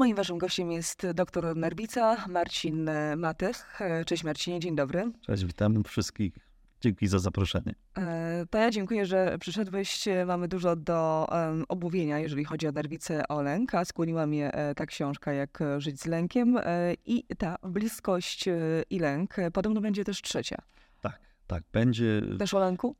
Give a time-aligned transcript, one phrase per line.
[0.00, 3.80] Moim waszym gościem jest doktor Nerwica, Marcin Matech.
[4.06, 5.12] Cześć Marcinie, dzień dobry.
[5.26, 6.34] Cześć, witam wszystkich.
[6.80, 7.74] Dzięki za zaproszenie.
[7.98, 10.04] E, to ja dziękuję, że przyszedłeś.
[10.26, 11.26] Mamy dużo do
[11.68, 16.00] omówienia, jeżeli chodzi o nerwicę, o lęk, a skłoniła mnie e, ta książka, jak żyć
[16.00, 16.56] z lękiem.
[16.56, 18.44] E, I ta bliskość
[18.90, 19.36] i lęk.
[19.52, 20.56] Podobno będzie też trzecia.
[21.00, 22.22] Tak, tak, będzie.
[22.38, 22.96] Też o lęku?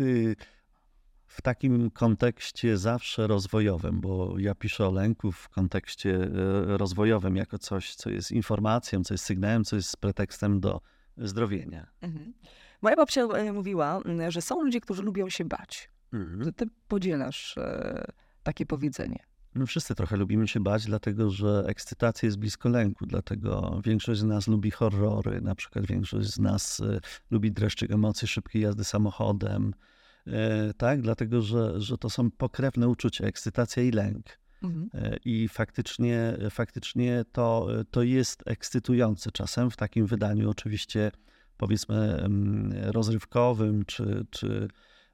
[0.00, 0.36] Y,
[1.34, 6.30] w takim kontekście zawsze rozwojowym, bo ja piszę o lęku w kontekście e,
[6.76, 10.80] rozwojowym jako coś, co jest informacją, co jest sygnałem, co jest pretekstem do
[11.16, 11.86] zdrowienia.
[12.00, 12.32] Mhm.
[12.82, 15.90] Moja babcia e, mówiła, że są ludzie, którzy lubią się bać.
[16.12, 16.52] Mhm.
[16.52, 18.04] Ty podzielasz e,
[18.42, 19.18] takie powiedzenie.
[19.54, 24.24] My wszyscy trochę lubimy się bać, dlatego że ekscytacja jest blisko lęku, dlatego większość z
[24.24, 26.82] nas lubi horrory, na przykład większość z nas
[27.30, 29.74] lubi dreszczyk emocji szybkiej jazdy samochodem,
[30.76, 31.02] tak?
[31.02, 34.38] Dlatego, że, że to są pokrewne uczucia, ekscytacja i lęk.
[34.62, 34.90] Mhm.
[34.94, 41.10] E, I faktycznie, faktycznie to, to jest ekscytujące czasem w takim wydaniu, oczywiście
[41.56, 42.28] powiedzmy
[42.72, 44.68] rozrywkowym, czy, czy,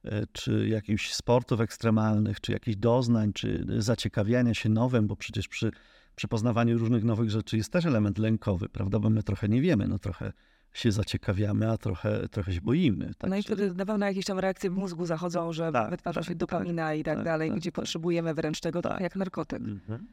[0.04, 5.70] e, czy jakichś sportów ekstremalnych, czy jakichś doznań, czy zaciekawiania się nowym, bo przecież przy,
[6.16, 8.98] przy poznawaniu różnych nowych rzeczy jest też element lękowy, prawda?
[8.98, 10.32] Bo my trochę nie wiemy, no trochę
[10.72, 13.14] się zaciekawiamy, a trochę, trochę się boimy.
[13.18, 13.30] Tak?
[13.30, 16.28] No i wtedy na pewno jakieś tam reakcje w mózgu zachodzą, że tak, wytwarza tak,
[16.28, 17.74] się dopamina tak, i tak, tak dalej, tak, gdzie tak.
[17.74, 19.00] potrzebujemy wręcz tego tak.
[19.00, 19.58] jak narkotyk.
[19.58, 20.06] Mhm, mhm.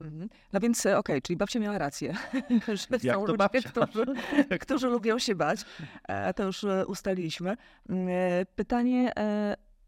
[0.00, 0.28] Mhm.
[0.52, 2.14] No więc e, okej, okay, czyli babcia miała rację,
[2.68, 4.04] że Jak są ludzie, którzy,
[4.64, 5.60] którzy lubią się bać.
[6.08, 7.56] E, to już e, ustaliliśmy.
[7.88, 8.08] Mm,
[8.56, 9.12] pytanie,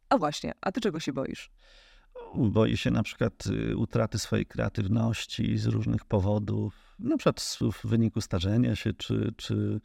[0.09, 1.51] a właśnie, a ty czego się boisz?
[2.35, 8.21] Boję się na przykład y, utraty swojej kreatywności z różnych powodów, na przykład w wyniku
[8.21, 9.81] starzenia się, czy, czy,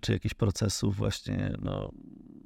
[0.00, 1.92] czy jakichś procesów właśnie no,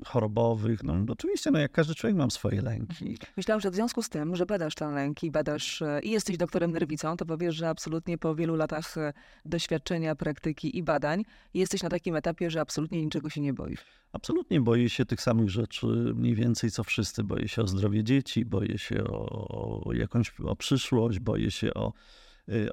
[0.07, 0.83] chorobowych.
[0.83, 3.19] No, oczywiście, no, jak każdy człowiek mam swoje lęki.
[3.37, 6.71] Myślałam, że w związku z tym, że badasz te lęki, badasz e, i jesteś doktorem
[6.71, 9.13] nerwicą, to powiesz, że absolutnie po wielu latach e,
[9.45, 11.25] doświadczenia, praktyki i badań
[11.55, 13.81] jesteś na takim etapie, że absolutnie niczego się nie boisz.
[14.13, 17.25] Absolutnie boję się tych samych rzeczy mniej więcej co wszyscy.
[17.25, 21.93] Boję się o zdrowie dzieci, boję się o, jakąś o przyszłość, boję się o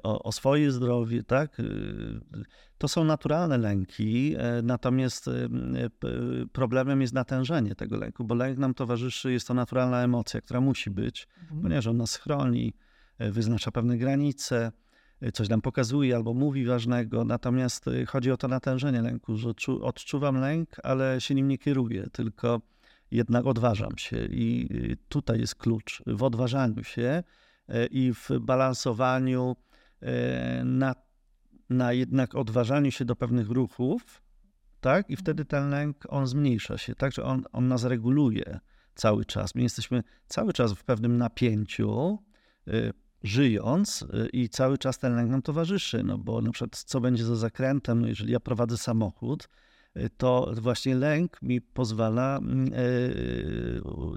[0.02, 1.60] o, o, swoje zdrowie, tak?
[1.60, 1.64] Y,
[2.78, 5.48] to są naturalne lęki, e, natomiast y,
[6.52, 10.90] problemem jest natężenie tego lęku, bo lęk nam towarzyszy, jest to naturalna emocja, która musi
[10.90, 11.62] być, mhm.
[11.62, 12.74] ponieważ on nas chroni,
[13.18, 14.72] e, wyznacza pewne granice,
[15.20, 19.50] e, coś nam pokazuje albo mówi ważnego, natomiast chodzi o to natężenie lęku, że
[19.82, 22.60] odczuwam lęk, ale się nim nie kieruję, tylko
[23.10, 24.68] jednak odważam się i
[25.08, 27.22] tutaj jest klucz w odważaniu się,
[27.90, 29.56] i w balansowaniu
[30.00, 30.94] e, na,
[31.70, 34.22] na jednak odważaniu się do pewnych ruchów,
[34.80, 35.10] tak?
[35.10, 37.12] I wtedy ten lęk, on zmniejsza się, tak?
[37.12, 38.60] Że on, on nas reguluje
[38.94, 39.54] cały czas.
[39.54, 42.18] My jesteśmy cały czas w pewnym napięciu,
[42.68, 42.72] e,
[43.22, 47.36] żyjąc i cały czas ten lęk nam towarzyszy, no bo na przykład co będzie za
[47.36, 49.48] zakrętem, no jeżeli ja prowadzę samochód,
[50.16, 52.70] to właśnie lęk mi pozwala mm,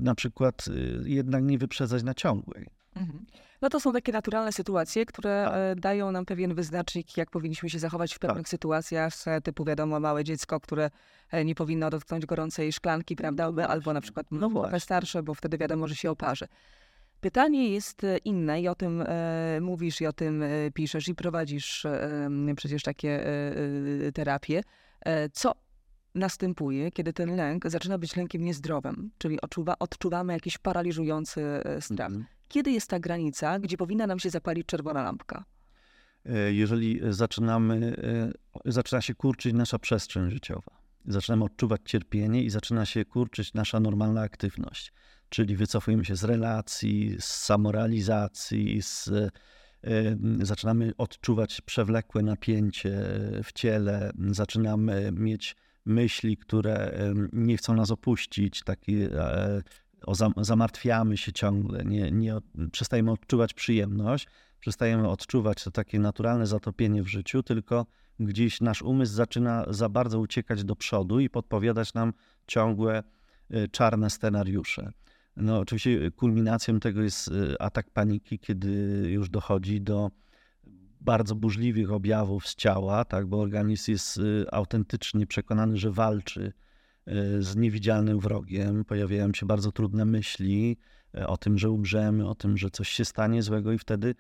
[0.02, 0.66] na przykład
[1.04, 2.68] jednak nie wyprzedzać na ciągłej.
[2.96, 3.26] Mhm.
[3.62, 5.54] No to są takie naturalne sytuacje, które tak.
[5.56, 8.50] E, dają nam pewien wyznacznik, jak powinniśmy się zachować w pewnych tak.
[8.50, 10.90] sytuacjach, e, typu wiadomo, małe dziecko, które
[11.32, 15.34] e, nie powinno dotknąć gorącej szklanki, prawda, no albo na przykład no trochę starsze, bo
[15.34, 16.48] wtedy wiadomo, że się oparzy.
[17.24, 21.86] Pytanie jest inne i o tym e, mówisz, i o tym e, piszesz, i prowadzisz
[21.86, 23.26] e, przecież takie
[24.14, 24.64] terapie.
[25.34, 25.56] co
[26.16, 32.10] następuje, kiedy ten lęk zaczyna być lękiem niezdrowym, czyli odczuwa, odczuwamy jakiś paraliżujący strach.
[32.10, 32.43] Mm -hmm.
[32.48, 35.46] Kiedy jest ta granica, gdzie powinna nam się zapalić czerwona lampka?
[36.26, 37.96] E, jeżeli zaczynamy,
[38.66, 40.72] e, zaczyna się kurczyć nasza przestrzeń życiowa,
[41.06, 44.94] zaczynamy odczuwać cierpienie i zaczyna się kurczyć nasza normalna aktywność,
[45.30, 49.32] czyli wycofujemy się z relacji, z samorealizacji, z, e,
[50.42, 53.00] zaczynamy odczuwać przewlekłe napięcie
[53.44, 55.56] w ciele, zaczynamy mieć
[55.86, 56.92] myśli, które
[57.34, 59.10] nie chcą nas opuścić, takie
[60.06, 62.38] o, zamartwiamy się ciągle, nie, nie
[62.72, 64.28] przestajemy odczuwać przyjemność,
[64.60, 67.86] przestajemy odczuwać to takie naturalne zatopienie w życiu, tylko
[68.20, 72.14] gdzieś nasz umysł zaczyna za bardzo uciekać do przodu i podpowiadać nam
[72.48, 73.04] ciągłe
[73.54, 74.92] y, czarne scenariusze.
[75.36, 78.70] No, oczywiście kulminacją tego jest y, atak paniki, kiedy
[79.10, 80.12] już dochodzi do
[81.02, 86.54] bardzo burzliwych objawów z ciała, tak, bo organizm jest y, autentycznie przekonany, że walczy
[87.40, 88.86] z niewidzialnym wrogiem.
[88.86, 90.78] Pojawiają się bardzo trudne myśli
[91.16, 94.16] e, o tym, że umrzemy, o tym, że coś się stanie złego, i wtedy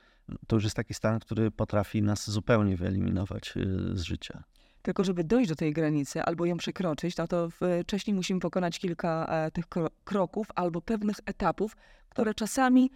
[0.47, 3.61] to już jest taki stan, który potrafi nas zupełnie wyeliminować e,
[3.97, 4.43] z życia.
[4.81, 7.49] Tylko, żeby dojść do tej granicy albo ją przekroczyć, no to
[7.83, 9.65] wcześniej musimy pokonać kilka e, tych
[10.03, 11.75] kroków albo pewnych etapów,
[12.09, 12.89] które czasami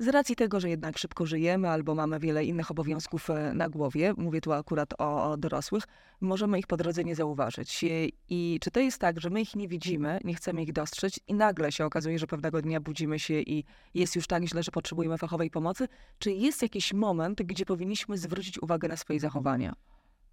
[0.00, 4.14] z racji tego, że jednak szybko żyjemy albo mamy wiele innych obowiązków e, na głowie,
[4.16, 5.84] mówię tu akurat o, dorosłych,
[6.20, 7.82] możemy ich po drodze nie zauważyć.
[7.82, 11.20] I, I czy to jest tak, że my ich nie widzimy, nie chcemy ich dostrzec
[11.28, 13.64] i nagle się okazuje, że pewnego dnia budzimy się i
[13.94, 15.88] jest już tak źle, że potrzebujemy fachowej pomocy?
[16.18, 19.74] Czy jest jakiś moment, gdzie powinniśmy zwrócić uwagę na swoje zachowania?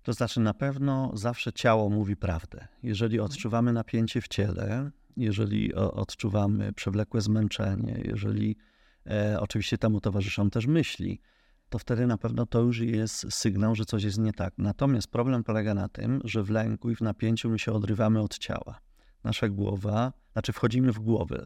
[0.04, 2.68] To znaczy, na pewno zawsze ciało mówi prawdę.
[2.84, 8.58] Jeżeli odczuwamy napięcie w ciele, jeżeli odczuwamy przewlekłe zmęczenie, jeżeli
[9.08, 11.22] e, oczywiście temu towarzyszą też myśli,
[11.70, 14.54] to wtedy na pewno to już jest sygnał, że coś jest nie tak.
[14.58, 18.38] Natomiast problem polega na tym, że w lęku i w napięciu my się odrywamy od
[18.38, 18.80] ciała.
[19.24, 21.46] Nasza głowa, znaczy wchodzimy w głowę.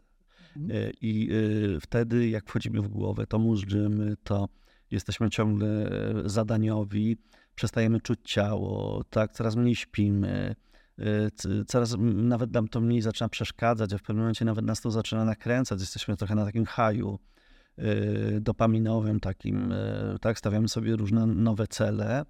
[0.56, 0.80] Mhm.
[0.88, 1.30] E, I
[1.76, 4.48] e, wtedy, jak wchodzimy w głowę, to móżdżymy, to
[4.90, 5.90] jesteśmy ciągle
[6.24, 7.16] zadaniowi,
[7.54, 10.54] przestajemy czuć ciało, tak, coraz mniej śpimy,
[11.66, 15.24] coraz nawet nam to mniej zaczyna przeszkadzać, a w pewnym momencie nawet nas to zaczyna
[15.24, 15.80] nakręcać.
[15.80, 17.18] Jesteśmy trochę na takim haju
[18.40, 19.74] dopaminowym, takim,
[20.20, 22.24] tak, stawiamy sobie różne nowe cele.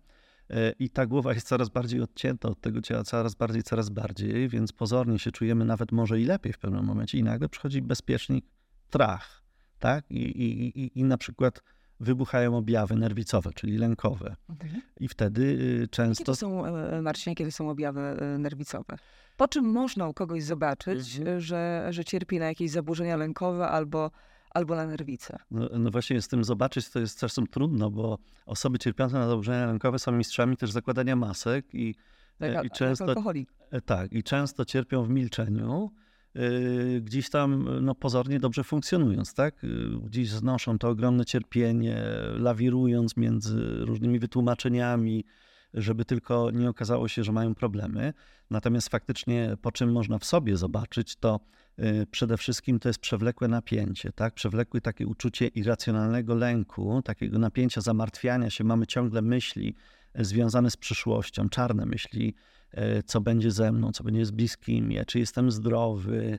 [0.78, 4.72] I ta głowa jest coraz bardziej odcięta od tego ciała, coraz bardziej, coraz bardziej, więc
[4.72, 8.44] pozornie się czujemy nawet może i lepiej w pewnym momencie i nagle przychodzi bezpiecznik
[8.90, 9.42] trach,
[9.78, 10.10] tak?
[10.10, 11.62] I, i, i, i na przykład
[12.02, 14.36] wybuchają objawy nerwicowe, czyli lękowe.
[14.48, 14.82] Mhm.
[15.00, 15.42] I wtedy
[15.82, 16.24] y, często...
[16.24, 18.96] To są, e, e, Marcinie, kiedy są objawy e, nerwicowe?
[19.36, 21.40] Po czym można u kogoś zobaczyć, mhm.
[21.40, 24.10] że, że cierpi na jakieś zaburzenia lękowe albo
[24.54, 25.38] albo na nerwice.
[25.50, 29.66] No, no, właśnie z tym zobaczyć to jest czasem trudno, bo osoby cierpiące na zaburzenia
[29.66, 31.94] lękowe są mistrzami też zakładania masek i,
[32.38, 33.04] tak, i często...
[33.04, 33.50] Alkoholik.
[33.86, 35.90] Tak, i często cierpią w milczeniu,
[36.36, 39.66] Y, gdzieś tam no, pozornie dobrze funkcjonując, tak?
[40.04, 42.02] Gdzieś znoszą to ogromne cierpienie,
[42.34, 45.24] lawirując między różnymi wytłumaczeniami,
[45.74, 48.12] żeby tylko nie okazało się, że mają problemy.
[48.50, 51.40] Natomiast faktycznie, po czym można w sobie zobaczyć, to
[51.78, 54.34] y, przede wszystkim to jest przewlekłe napięcie, tak?
[54.34, 58.64] Przewlekłe takie uczucie irracjonalnego lęku, takiego napięcia, zamartwiania się.
[58.64, 59.74] Mamy ciągle myśli
[60.14, 62.34] związane z przyszłością, czarne myśli,
[62.72, 66.38] E, co będzie ze mną, co będzie z bliskimi, czy jestem zdrowy,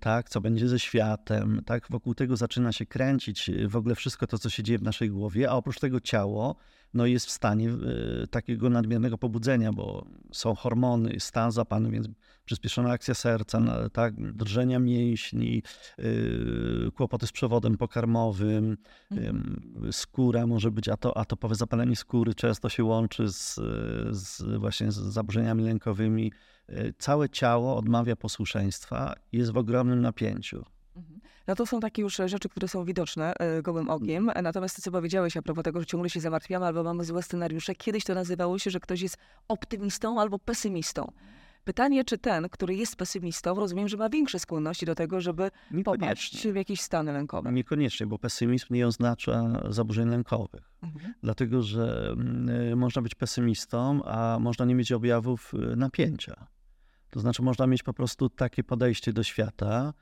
[0.00, 4.26] tak, co będzie ze światem, tak, wokół tego zaczyna się kręcić e, w ogóle wszystko
[4.26, 6.56] to, co się dzieje w naszej głowie, a oprócz tego ciało
[6.94, 12.08] no jest w stanie y, takiego nadmiernego pobudzenia, bo są hormony, stan zapany, więc
[12.44, 13.60] przyspieszona akcja serca,
[13.92, 15.62] tak, drżenia mięśni,
[15.98, 18.76] y, kłopoty z przewodem pokarmowym,
[19.10, 19.60] mhm.
[19.92, 23.54] skóra może być ato, atopowe zapalenie skóry, często się łączy z,
[24.10, 26.32] z właśnie z zaburzeniami lękowymi.
[26.70, 30.64] Y, całe ciało odmawia posłuszeństwa, jest w ogromnym napięciu.
[30.96, 31.20] Mhm.
[31.46, 34.30] No to są takie już rzeczy, które są widoczne e, gołym okiem.
[34.42, 37.74] Natomiast to, co powiedziałeś a propos tego, że ciągle się zamartwiamy albo mamy złe scenariusze,
[37.74, 39.16] kiedyś to nazywało się, że ktoś jest
[39.48, 41.12] optymistą albo pesymistą.
[41.64, 45.50] Pytanie, czy ten, który jest pesymistą, rozumiem, że ma większe skłonności do tego, żeby
[45.84, 47.52] popaść w jakieś stany lękowe.
[47.52, 50.70] Niekoniecznie, bo pesymizm nie oznacza zaburzeń lękowych.
[50.82, 51.14] Mhm.
[51.22, 52.14] Dlatego, że
[52.72, 56.46] y, można być pesymistą, a można nie mieć objawów y, napięcia.
[57.10, 59.92] To znaczy, można mieć po prostu takie podejście do świata,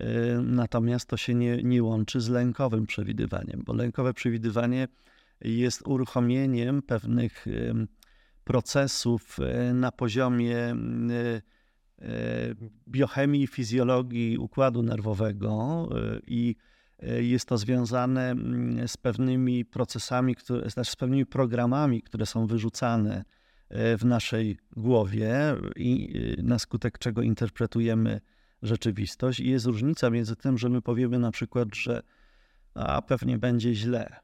[0.00, 4.88] Y, natomiast to się nie, nie łączy z lękowym przewidywaniem, bo lękowe przewidywanie
[5.40, 7.46] jest uruchomieniem pewnych
[8.48, 10.76] procesów y, na poziomie
[12.00, 12.54] y,
[12.88, 15.88] biochemii, fizjologii układu nerwowego
[16.26, 16.56] i
[17.20, 18.34] jest to związane
[18.86, 23.24] z pewnymi procesami, które, znaczy z pewnymi programami, które są wyrzucane
[23.70, 28.20] w naszej głowie i na skutek czego interpretujemy
[28.62, 29.40] rzeczywistość.
[29.40, 32.02] I jest różnica między tym, że my powiemy na przykład, że
[32.74, 34.16] a pewnie będzie źle,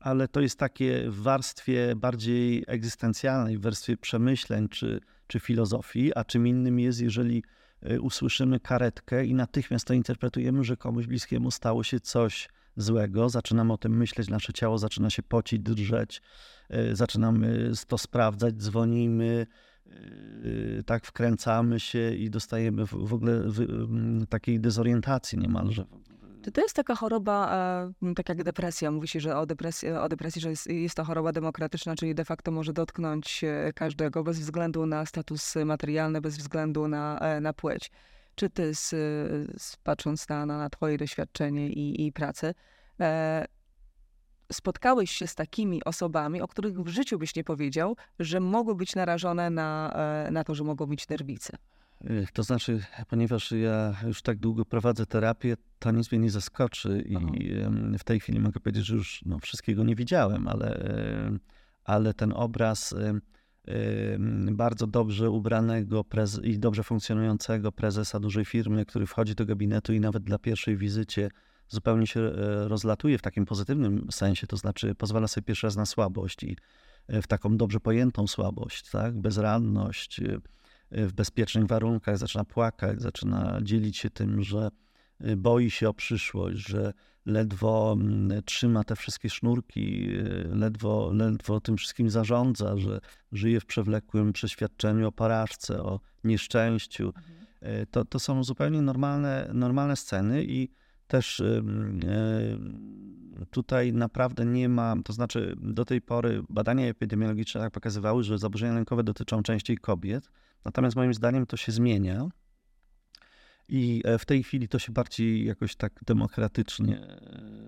[0.00, 6.24] ale to jest takie w warstwie bardziej egzystencjalnej, w warstwie przemyśleń czy, czy filozofii, a
[6.24, 7.42] czym innym jest, jeżeli
[7.90, 13.72] y, usłyszymy karetkę i natychmiast to interpretujemy, że komuś bliskiemu stało się coś złego, zaczynamy
[13.72, 16.22] o tym myśleć, nasze ciało zaczyna się pocić, drżeć,
[16.74, 19.46] y, zaczynamy to sprawdzać, dzwonimy,
[20.44, 23.42] Yy, tak wkręcamy się i dostajemy w ogóle
[24.28, 25.84] takiej dezorientacji niemalże.
[26.42, 27.52] Czy to jest taka choroba,
[28.02, 28.90] e, tak jak depresja?
[28.90, 32.24] Mówi się, że o depresji, o depresji że jest, jest to choroba demokratyczna, czyli de
[32.24, 37.52] facto może dotknąć e, każdego bez względu na status materialny, bez względu na, e, na
[37.52, 37.90] płeć.
[38.34, 38.88] Czy ty, z,
[39.62, 42.54] z, patrząc na, na twoje doświadczenie i, i pracę,
[44.52, 48.94] spotkałeś się z takimi osobami, o których w życiu byś nie powiedział, że mogły być
[48.94, 49.92] narażone na,
[50.26, 51.56] e, na to, że mogą mieć nerwice?
[52.04, 57.04] Y, to znaczy, ponieważ ja już tak długo prowadzę terapię, to nic mnie nie zaskoczy
[57.08, 57.26] i Aha.
[57.98, 60.90] w tej chwili mogę powiedzieć, że już no, wszystkiego nie widziałem, ale,
[61.84, 62.94] ale ten obraz
[64.50, 66.04] bardzo dobrze ubranego
[66.42, 71.30] i dobrze funkcjonującego prezesa dużej firmy, który wchodzi do gabinetu i nawet dla pierwszej wizycie
[71.68, 75.86] zupełnie się e, rozlatuje w takim pozytywnym sensie, to znaczy pozwala sobie pierwszy raz na
[75.86, 76.56] słabość i
[77.08, 79.20] w taką dobrze pojętą słabość, tak?
[79.20, 80.20] bezradność,
[80.92, 84.68] w bezpiecznych warunkach, zaczyna płakać, zaczyna dzielić się tym, że
[85.36, 86.92] boi się o przyszłość, że
[87.26, 90.08] ledwo mm, trzyma te wszystkie sznurki,
[90.52, 93.00] ledwo, ledwo tym wszystkim zarządza, że
[93.32, 97.06] żyje w przewlekłym przeświadczeniu o porażce, o nieszczęściu.
[97.06, 97.86] Mhm.
[97.90, 100.68] To, to są zupełnie normalne, normalne sceny i
[101.06, 101.42] też
[103.50, 108.74] tutaj naprawdę nie ma, to znaczy do tej pory badania epidemiologiczne tak pokazywały, że zaburzenia
[108.74, 110.30] lękowe dotyczą częściej kobiet,
[110.64, 112.28] natomiast moim zdaniem to się zmienia.
[113.68, 117.00] I e, w tej chwili to się bardziej jakoś tak demokratycznie.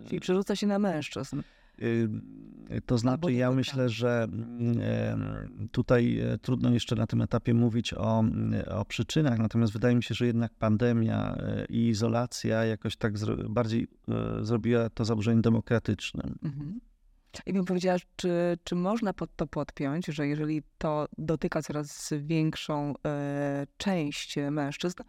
[0.07, 1.43] Czyli przerzuca się na mężczyzn.
[2.87, 8.21] To znaczy, ja myślę, że mm, tutaj e, trudno jeszcze na tym etapie mówić o,
[8.21, 13.15] mm, o przyczynach, natomiast wydaje mi się, że jednak pandemia e, i izolacja jakoś tak
[13.49, 16.39] bardziej e, zrobiła to zaburzenie demokratycznym.
[16.43, 16.81] Mhm.
[17.47, 22.95] I bym powiedziała, czy, czy można pod to podpiąć, że jeżeli to dotyka coraz większą
[23.07, 25.03] e, część mężczyzn,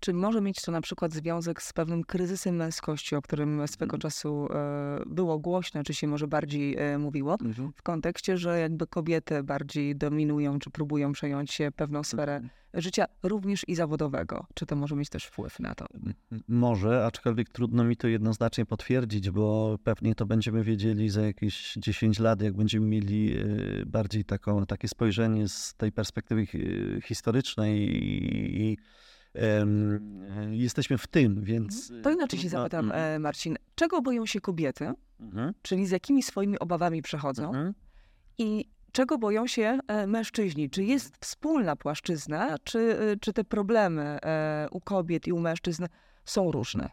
[0.00, 4.00] czy może mieć to na przykład związek z pewnym kryzysem męskości, o którym swego mhm.
[4.00, 7.72] czasu e, było głośno, czy się może bardziej e, mówiło, mhm.
[7.76, 12.50] w kontekście, że jakby kobiety bardziej dominują, czy próbują przejąć pewną sferę mhm.
[12.74, 14.46] życia, również i zawodowego.
[14.54, 15.86] Czy to może mieć też wpływ na to?
[16.48, 22.18] Może, aczkolwiek trudno mi to jednoznacznie potwierdzić, bo pewnie to będziemy wiedzieli za jakieś 10
[22.18, 26.46] lat, jak będziemy mieli e, bardziej taką, takie spojrzenie z tej perspektywy
[27.02, 28.78] historycznej i, i
[30.50, 31.90] jesteśmy w tym, więc...
[31.90, 32.02] Mhm.
[32.02, 33.22] To inaczej się zapytam, mhm.
[33.22, 33.56] Marcin.
[33.74, 34.92] Czego boją się kobiety?
[35.20, 35.54] Mhm.
[35.62, 37.46] Czyli z jakimi swoimi obawami przechodzą?
[37.46, 37.74] Mhm.
[38.38, 40.70] I czego boją się e, mężczyźni?
[40.70, 44.18] Czy jest wspólna płaszczyzna, czy, e, czy te problemy
[44.70, 45.86] u kobiet i u mężczyzn
[46.24, 46.90] są różne?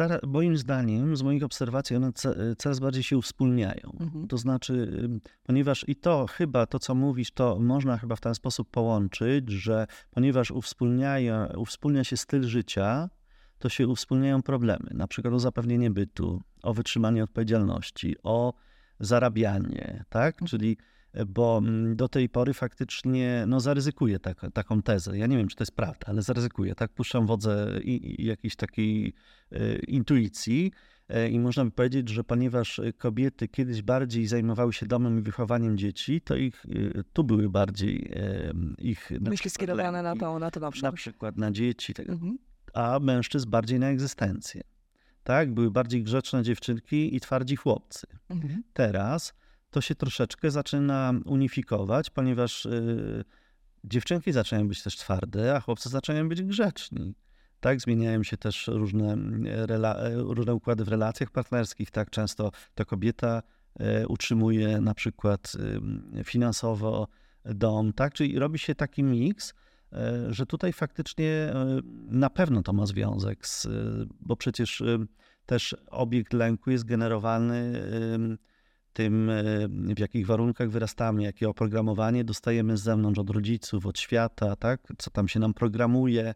[0.00, 2.12] Y, moim zdaniem, z moich obserwacji, one
[2.58, 3.96] coraz bardziej się uwspólniają.
[4.00, 4.28] Mhm.
[4.28, 5.08] To znaczy,
[5.42, 9.86] ponieważ i to chyba, to co mówisz, to można chyba w ten sposób połączyć, że
[10.10, 13.08] ponieważ uwspólnia, uwspólnia się styl życia,
[13.58, 18.54] to się uwspólniają problemy, na przykład o zapewnienie bytu, o wytrzymanie odpowiedzialności, o
[19.00, 20.34] zarabianie, tak?
[20.34, 20.48] Mhm.
[20.48, 20.76] Czyli
[21.26, 25.18] bo mm, do tej pory faktycznie no, zaryzykuję tak, taką tezę.
[25.18, 26.74] Ja nie wiem, czy to jest prawda, ale zaryzykuję.
[26.74, 29.14] Tak puszczam wodze i, i jakiejś takiej
[29.52, 30.72] e, intuicji.
[31.08, 35.78] E, I można by powiedzieć, że ponieważ kobiety kiedyś bardziej zajmowały się domem i wychowaniem
[35.78, 38.12] dzieci, to ich e, tu były bardziej
[38.78, 39.10] ich.
[39.20, 40.92] Myśli skierowane na to, na to na przykład.
[40.92, 42.38] Na przykład na dzieci, tak, mhm.
[42.74, 44.62] a mężczyzn bardziej na egzystencję.
[45.24, 48.06] Tak, były bardziej grzeczne dziewczynki i twardzi chłopcy.
[48.30, 48.62] Mhm.
[48.72, 49.34] Teraz
[49.70, 53.24] to się troszeczkę zaczyna unifikować, ponieważ y,
[53.84, 57.14] dziewczynki zaczynają być też twarde, a chłopcy zaczynają być grzeczni.
[57.60, 59.46] Tak, zmieniają się też różne, mm,
[60.14, 61.90] różne układy w relacjach partnerskich.
[61.90, 63.42] Tak, często ta kobieta
[63.80, 65.52] e, utrzymuje na przykład
[66.24, 67.08] finansowo
[67.44, 69.54] dom, tak, czyli robi się taki miks,
[69.92, 73.66] e, że tutaj faktycznie e, na pewno to ma związek z,
[74.20, 74.82] bo przecież
[75.46, 77.82] też obiekt lęku jest generowany
[78.98, 84.56] tym, e, w jakich warunkach wyrastamy, jakie oprogramowanie dostajemy z zewnątrz, od rodziców, od świata,
[84.56, 84.80] tak?
[84.98, 86.34] co tam się nam programuje.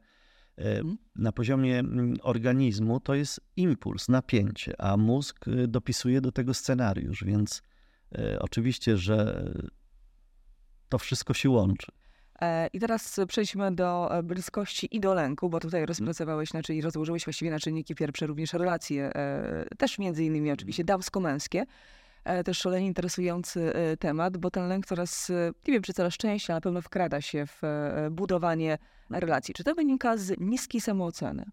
[0.59, 0.99] E, mhm.
[1.17, 7.25] Na poziomie mm, organizmu to jest impuls, napięcie, a mózg e, dopisuje do tego scenariusz,
[7.25, 7.63] więc
[8.41, 9.45] oczywiście, że
[10.89, 11.93] to wszystko się łączy.
[12.73, 15.89] I teraz przejdźmy do bliskości i do lęku, bo tutaj mhm.
[15.89, 19.13] rozpracowałeś, znaczy rozłożyłeś właściwie na czynniki pierwsze również relacje,
[19.79, 21.65] też między innymi oczywiście damsko-męskie.
[22.25, 26.15] E, też szalenie interesujący e, temat, bo ten lęk coraz, e, nie wiem czy coraz
[26.15, 27.63] częściej, ale na pewno wkrada się w
[28.11, 28.79] budowanie
[29.11, 29.55] relacji.
[29.55, 31.45] Czy to wynika z niskiej samooceny?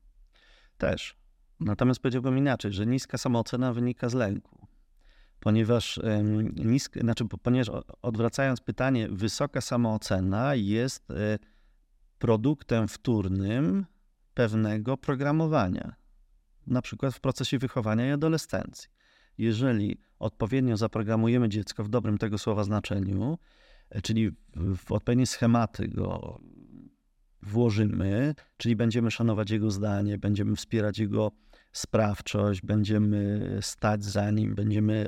[0.77, 1.15] Też.
[1.59, 4.67] Natomiast powiedziałbym inaczej, że niska samoocena wynika z lęku.
[5.39, 5.99] Ponieważ,
[6.55, 7.69] nisk, znaczy, ponieważ
[8.01, 11.07] odwracając pytanie, wysoka samoocena jest
[12.19, 13.85] produktem wtórnym
[14.33, 15.95] pewnego programowania,
[16.67, 18.89] na przykład w procesie wychowania i adolescencji
[19.39, 23.37] jeżeli odpowiednio zaprogramujemy dziecko w dobrym tego słowa znaczeniu,
[23.89, 26.39] e, czyli w odpowiednie schematy go
[27.41, 31.31] włożymy, czyli będziemy szanować jego zdanie, będziemy wspierać jego
[31.71, 35.07] sprawczość, będziemy stać za nim, będziemy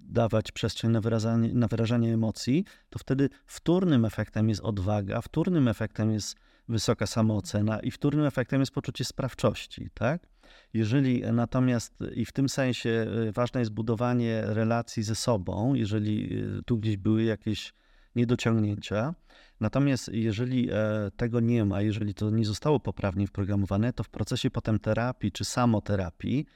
[0.00, 6.12] dawać przestrzeń na wyrażanie, na wyrażanie emocji, to wtedy wtórnym efektem jest odwaga, wtórnym efektem
[6.12, 6.36] jest
[6.68, 10.28] wysoka samoocena i wtórnym efektem jest poczucie sprawczości, tak?
[10.74, 16.62] Jeżeli natomiast i w tym sensie y, ważne jest budowanie relacji ze sobą, jeżeli y,
[16.62, 17.72] tu gdzieś były jakieś
[18.16, 19.14] niedociągnięcia.
[19.60, 24.50] Natomiast jeżeli e, tego nie ma, jeżeli to nie zostało poprawnie wprogramowane, to w procesie
[24.50, 26.46] potem terapii czy samoterapii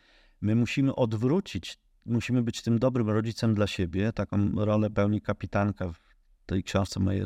[0.41, 4.13] my musimy odwrócić, musimy być tym dobrym rodzicem dla siebie.
[4.13, 5.99] Taką rolę pełni kapitanka w
[6.47, 7.25] tej książce mojej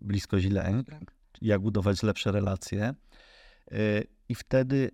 [0.00, 0.86] Bliskość i lęk.
[1.42, 2.94] Jak budować lepsze relacje.
[3.70, 4.90] E, I wtedy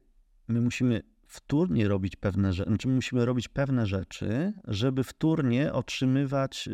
[0.49, 1.03] my musimy
[1.35, 6.69] wtórnie robić pewne rzeczy, znaczy musimy robić pewne rzeczy, żeby wtórnie otrzymywać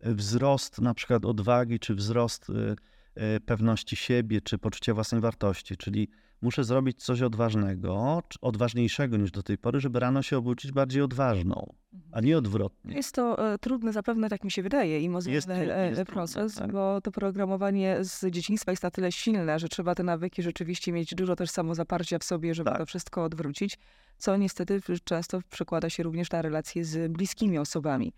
[0.00, 2.76] wzrost na przykład odwagi, czy wzrost y,
[3.22, 5.76] y, pewności siebie, czy poczucia własnej wartości.
[5.76, 6.08] Czyli
[6.42, 11.74] muszę zrobić coś odważnego, odważniejszego niż do tej pory, żeby rano się obudzić bardziej odważną,
[12.12, 12.94] a nie odwrotnie.
[12.94, 16.72] Jest to e, trudne zapewne, tak mi się wydaje, i mozolny e, proces, trudne, tak.
[16.72, 21.14] bo to programowanie z dzieciństwa jest na tyle silne, że trzeba te nawyki rzeczywiście mieć
[21.14, 22.78] dużo też samozaparcia w sobie, żeby tak.
[22.78, 23.78] to wszystko odwrócić,
[24.18, 28.12] co niestety często przekłada się również na relacje z bliskimi osobami.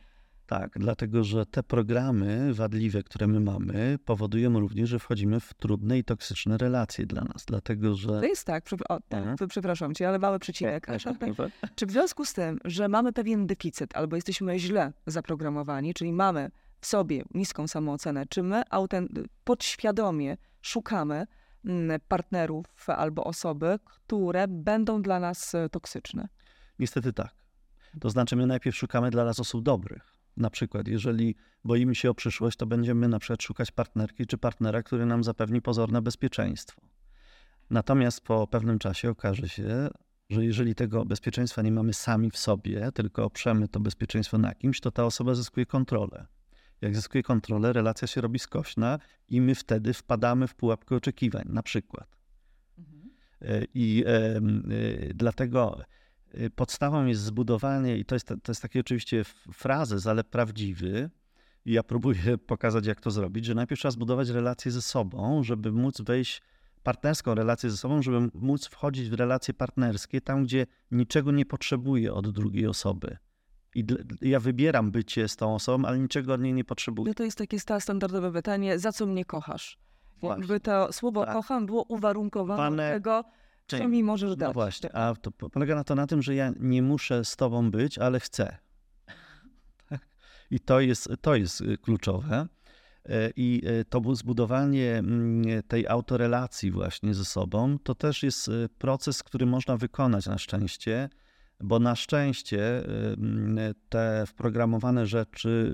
[0.52, 5.98] Tak, dlatego że te programy wadliwe, które my mamy, powodują również, że wchodzimy w trudne
[5.98, 7.44] i toksyczne relacje dla nas.
[7.44, 8.08] Dlatego, że.
[8.08, 9.48] To jest tak, o, tak mhm.
[9.48, 10.86] przepraszam cię, ale mały przecinek.
[11.74, 16.50] Czy w związku z tym, że mamy pewien deficyt albo jesteśmy źle zaprogramowani, czyli mamy
[16.80, 18.62] w sobie niską samoocenę, czy my
[19.44, 21.26] podświadomie szukamy
[21.64, 26.28] mm, partnerów albo osoby, które będą dla nas e, toksyczne?
[26.78, 27.30] Niestety tak.
[28.00, 30.11] To znaczy, my najpierw szukamy dla nas osób dobrych.
[30.36, 31.34] Na przykład, jeżeli
[31.64, 35.62] boimy się o przyszłość, to będziemy na przykład szukać partnerki czy partnera, który nam zapewni
[35.62, 36.82] pozorne bezpieczeństwo.
[37.70, 39.88] Natomiast po pewnym czasie okaże się,
[40.30, 44.80] że jeżeli tego bezpieczeństwa nie mamy sami w sobie, tylko oprzemy to bezpieczeństwo na kimś,
[44.80, 46.26] to ta osoba zyskuje kontrolę.
[46.80, 48.98] Jak zyskuje kontrolę, relacja się robi skośna
[49.28, 52.16] i my wtedy wpadamy w pułapkę oczekiwań, na przykład.
[52.78, 53.10] Mhm.
[53.40, 54.40] E, I e, e,
[55.14, 55.80] dlatego
[56.54, 61.10] podstawą jest zbudowanie, i to jest, to jest taki oczywiście frazes, ale prawdziwy.
[61.64, 65.72] I ja próbuję pokazać, jak to zrobić, że najpierw trzeba zbudować relacje ze sobą, żeby
[65.72, 66.42] móc wejść,
[66.82, 72.14] partnerską relację ze sobą, żeby móc wchodzić w relacje partnerskie tam, gdzie niczego nie potrzebuję
[72.14, 73.16] od drugiej osoby.
[73.74, 73.84] I
[74.20, 77.08] ja wybieram bycie z tą osobą, ale niczego od niej nie potrzebuję.
[77.08, 79.78] No to jest takie standardowe pytanie, za co mnie kochasz?
[80.22, 81.34] Jakby to słowo tak.
[81.34, 83.24] kocham było uwarunkowane tego,
[83.78, 84.48] co mi możesz no dać?
[84.48, 87.70] No właśnie, a to polega na to na tym, że ja nie muszę z tobą
[87.70, 88.56] być, ale chcę.
[90.50, 92.46] I to jest, to jest y, kluczowe.
[93.08, 98.68] E, I e, to zbudowanie mm, tej autorelacji właśnie ze sobą, to też jest y,
[98.78, 101.08] proces, który można wykonać na szczęście,
[101.60, 105.72] bo na szczęście y, te wprogramowane rzeczy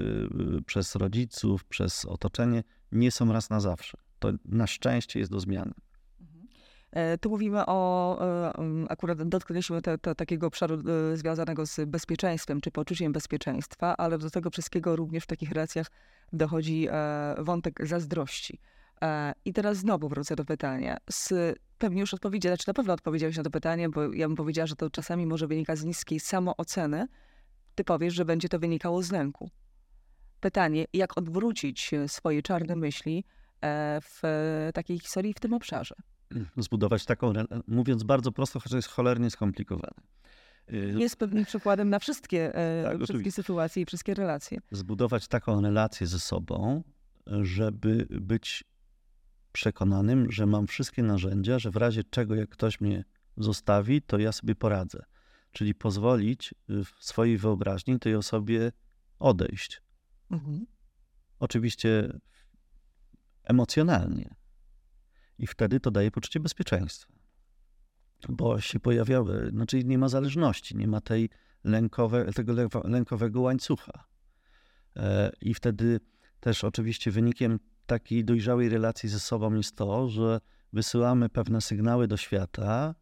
[0.66, 3.98] przez rodziców, przez otoczenie nie są raz na zawsze.
[4.18, 5.72] To na szczęście jest do zmiany.
[6.90, 8.53] E, tu mówimy o, e,
[8.88, 14.31] akurat dotknęliśmy te, te, takiego obszaru e, związanego z bezpieczeństwem, czy poczuciem bezpieczeństwa, ale do
[14.31, 15.87] tego wszystkiego również w takich relacjach
[16.33, 16.88] dochodzi
[17.38, 18.61] wątek zazdrości.
[19.44, 20.96] I teraz znowu wrócę do pytania.
[21.11, 24.66] Z, pewnie już odpowiedziałeś, znaczy na pewno odpowiedziałeś na to pytanie, bo ja bym powiedziała,
[24.66, 27.07] że to czasami może wynikać z niskiej samooceny.
[27.74, 29.51] Ty powiesz, że będzie to wynikało z lęku.
[30.40, 33.24] Pytanie, jak odwrócić swoje czarne myśli
[34.03, 34.20] w
[34.74, 35.94] takiej historii w tym obszarze?
[36.56, 37.32] Zbudować taką,
[37.66, 40.00] mówiąc bardzo prosto, chociaż jest cholernie skomplikowane.
[40.72, 44.58] Y, jest pewnym przykładem na wszystkie, e, tak, wszystkie sytuacje i wszystkie relacje.
[44.70, 46.82] Zbudować taką relację ze sobą,
[47.26, 48.64] żeby być
[49.52, 53.04] przekonanym, że mam wszystkie narzędzia, że w razie czego, jak ktoś mnie
[53.36, 55.04] zostawi, to ja sobie poradzę.
[55.52, 58.72] Czyli pozwolić w swojej wyobraźni tej osobie
[59.18, 59.82] odejść.
[60.30, 60.66] Mhm.
[61.38, 62.18] Oczywiście
[63.44, 64.34] emocjonalnie,
[65.38, 67.12] i wtedy to daje poczucie bezpieczeństwa.
[68.29, 71.31] Bo się pojawiały, znaczy nie ma zależności, nie ma tej
[71.64, 72.53] lękowe, tego
[72.85, 74.05] lękowego łańcucha.
[74.96, 76.01] E, I wtedy
[76.40, 80.40] też oczywiście wynikiem takiej dojrzałej relacji ze sobą jest to, że
[80.72, 82.94] wysyłamy pewne sygnały do świata,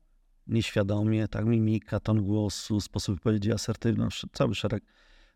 [0.46, 4.84] nieświadomie, tak, mimika, ton głosu, sposób wypowiedzi, asertywność, cały szereg,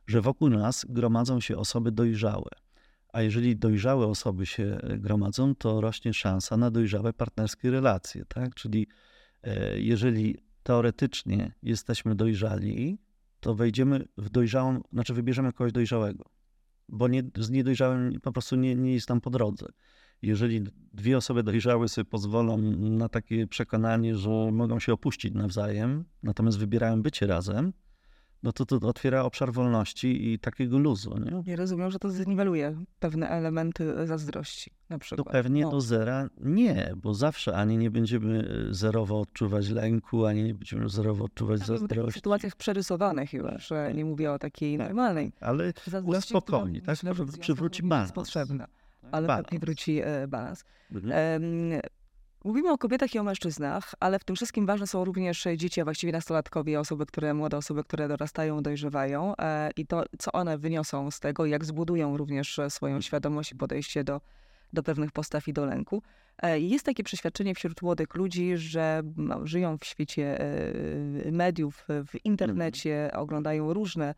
[0.06, 2.50] że wokół nas gromadzą się osoby dojrzałe.
[3.12, 8.54] A jeżeli dojrzałe osoby się gromadzą, to rośnie szansa na dojrzałe partnerskie relacje, tak?
[8.54, 8.86] Czyli
[9.42, 12.98] e, jeżeli teoretycznie jesteśmy dojrzali,
[13.40, 16.24] to wejdziemy w dojrzałą, znaczy wybierzemy kogoś dojrzałego,
[16.88, 19.66] bo nie, z niedojrzałym po prostu nie, nie jest nam po drodze.
[20.22, 26.58] Jeżeli dwie osoby dojrzałe sobie pozwolą na takie przekonanie, że mogą się opuścić nawzajem, natomiast
[26.58, 27.72] wybierają bycie razem,
[28.42, 31.42] no to to otwiera obszar wolności i takiego luzu, nie?
[31.46, 35.32] Ja rozumiem, że to zniweluje pewne elementy zazdrości na To przykład.
[35.32, 35.70] pewnie No.
[35.70, 40.88] do zera nie, bo zawsze ani nie będziemy e, zerowo odczuwać lęku, ani nie będziemy
[40.88, 42.18] zerowo odczuwać Tak, w takich zazdrości.
[42.20, 44.86] sytuacjach przerysowanych już, że nie mówię o takiej Tak.
[44.88, 45.72] normalnej Ale
[46.04, 46.88] uspokoi, tak?
[46.88, 48.06] myślę, że w Przywróci balans.
[48.08, 48.66] jest potrzebna,
[49.12, 49.44] ale balans.
[49.46, 50.64] pewnie wróci e, balans.
[50.92, 51.12] Mhm.
[52.44, 55.84] Mówimy o kobietach i o mężczyznach, ale w tym wszystkim ważne są również dzieci, a
[55.84, 61.10] właściwie nastolatkowie, osoby, które, młode osoby, które dorastają, dojrzewają e, i to, co one wyniosą
[61.10, 64.20] z tego, jak zbudują również swoją świadomość i podejście do,
[64.72, 66.02] do pewnych postaw i do lęku.
[66.42, 72.24] E, Jest takie przeświadczenie wśród młodych ludzi, że no, żyją w świecie e, mediów, w
[72.24, 74.14] internecie, oglądają różne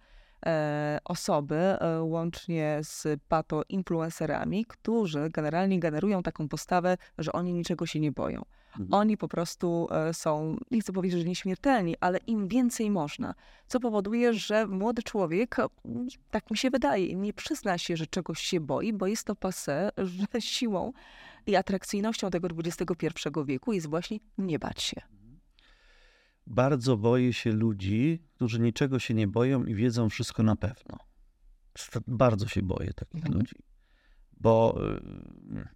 [1.05, 8.13] osoby, e, łącznie z pato-influencerami, którzy generalnie generują taką postawę, że oni niczego się nie
[8.13, 8.43] boją.
[8.73, 8.95] Mhm.
[8.95, 13.35] Oni po prostu e, są, nie chcę powiedzieć, że nieśmiertelni, ale im więcej można.
[13.67, 15.57] Co powoduje, że młody człowiek,
[16.31, 19.91] tak mi się wydaje, nie przyzna się, że czegoś się boi, bo jest to passe,
[19.99, 20.93] że siłą
[21.47, 25.01] i atrakcyjnością tego XXI wieku jest właśnie nie bać się.
[26.47, 30.99] Bardzo boję się ludzi, którzy niczego się nie boją i wiedzą wszystko na pewno.
[32.07, 33.35] Bardzo się boję takich Mhm.
[33.35, 33.55] ludzi,
[34.41, 34.79] bo
[35.57, 35.69] y,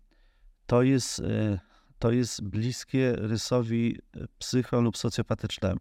[0.66, 1.59] to jest, y,
[1.98, 5.81] to jest bliskie rysowi y, psycho lub socjopatycznemu.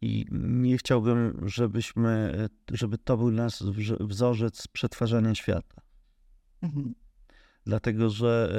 [0.00, 2.34] I nie chciałbym, żebyśmy,
[2.72, 3.62] żeby to był nasz
[4.00, 5.82] wzorzec przetwarzania świata.
[6.62, 6.94] Mhm.
[7.64, 8.54] Dlatego, że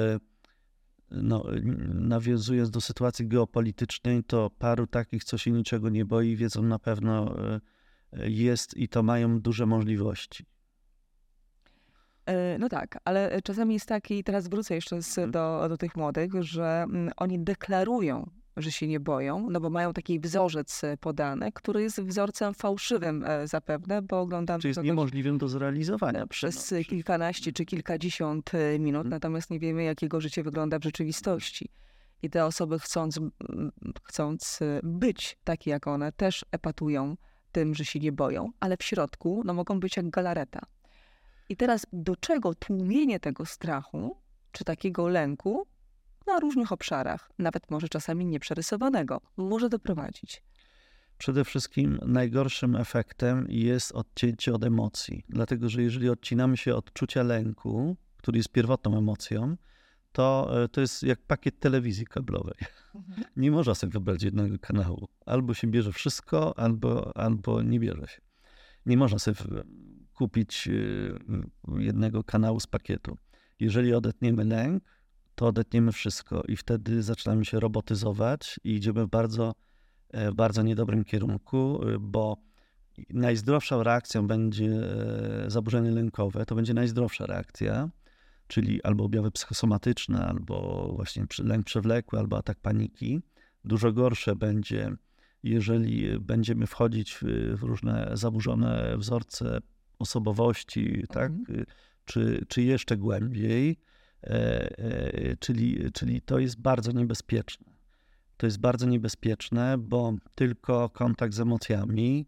[1.10, 1.44] no,
[1.94, 7.36] nawiązując do sytuacji geopolitycznej, to paru takich, co się niczego nie boi, wiedzą na pewno
[7.52, 7.60] e,
[8.30, 10.44] jest i to mają duże możliwości.
[12.26, 15.30] E, No tak, ale czasami jest tak, i teraz wrócę jeszcze Mhm.
[15.30, 19.92] do, do tych młodych, że mm, oni deklarują, że się nie boją, no bo mają
[19.92, 25.38] taki wzorzec e, podany, który jest wzorcem fałszywym e, zapewne, bo oglądam Czy jest niemożliwym
[25.38, 26.22] do zrealizowania.
[26.22, 29.10] e, przez No, kilkanaście czy kilkadziesiąt minut, Mhm.
[29.10, 31.68] natomiast nie wiemy, jak jego życie wygląda w rzeczywistości.
[32.22, 33.20] I te osoby chcąc,
[34.04, 37.16] chcąc być takie jak one, też epatują
[37.52, 40.60] tym, że się nie boją, ale w środku no, mogą być jak galareta.
[41.48, 44.16] I teraz do czego tłumienie tego strachu,
[44.52, 45.66] czy takiego lęku
[46.26, 50.42] na różnych obszarach, nawet może czasami nieprzerysowanego, może doprowadzić?
[51.18, 55.24] Przede wszystkim najgorszym efektem jest odcięcie od emocji.
[55.28, 59.56] Dlatego, że jeżeli odcinamy się od czucia lęku, który jest pierwotną emocją,
[60.12, 62.54] to e, to jest jak pakiet telewizji kablowej.
[63.36, 65.08] Nie można sobie wybrać jednego kanału.
[65.26, 68.20] Albo się bierze wszystko, albo, albo nie bierze się.
[68.86, 69.36] Nie można sobie
[70.14, 70.72] kupić e,
[71.78, 73.16] jednego kanału z pakietu.
[73.60, 74.82] Jeżeli odetniemy lęk,
[75.36, 79.54] to odetniemy wszystko i wtedy zaczynamy się robotyzować i idziemy w bardzo,
[80.10, 82.36] e, bardzo niedobrym kierunku, e, bo
[83.10, 87.88] najzdrowszą reakcją będzie e, zaburzenie lękowe, to będzie najzdrowsza reakcja,
[88.46, 93.20] czyli albo objawy psychosomatyczne, albo właśnie lęk przewlekły, albo atak paniki.
[93.64, 94.92] Dużo gorsze będzie,
[95.42, 97.18] jeżeli będziemy wchodzić
[97.56, 99.58] w, różne zaburzone wzorce
[99.98, 101.32] osobowości, tak?
[102.04, 103.78] czy, czy jeszcze głębiej,
[105.40, 107.76] czyli, czyli to jest bardzo niebezpieczne.
[108.36, 112.26] To jest bardzo niebezpieczne, bo tylko kontakt z emocjami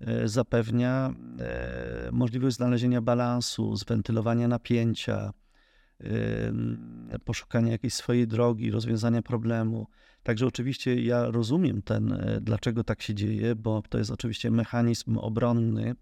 [0.00, 5.32] e, zapewnia e, możliwość znalezienia balansu, zwentylowania napięcia,
[6.00, 6.08] e,
[7.24, 9.86] poszukania jakiejś swojej drogi, rozwiązania problemu.
[10.22, 15.18] Także oczywiście ja rozumiem ten, e, dlaczego tak się dzieje, bo to jest oczywiście mechanizm
[15.18, 15.94] obronny, e,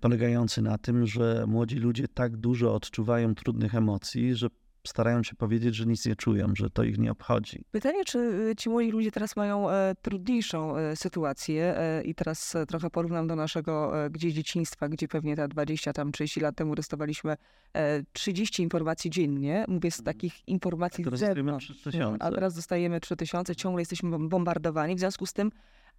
[0.00, 4.48] polegający na tym, że młodzi ludzie tak dużo odczuwają trudnych emocji, że
[4.86, 7.64] starają się powiedzieć, że nic nie czują, że to ich nie obchodzi.
[7.70, 12.54] Pytanie, czy y, ci młodzi ludzie teraz mają e, trudniejszą e, sytuację e, i teraz
[12.54, 16.56] e, trochę porównam do naszego e, gdzieś dzieciństwa, gdzie pewnie ta 20 tam 30 lat
[16.56, 17.36] temu dostawaliśmy
[17.74, 19.64] e, 30 informacji dziennie.
[19.68, 21.66] Mówię z takich informacji teraz z dostajemy zewnątrz.
[21.80, 22.16] 3000.
[22.24, 24.94] A teraz dostajemy 3000, ciągle jesteśmy bom- bombardowani.
[24.96, 25.50] W związku z tym,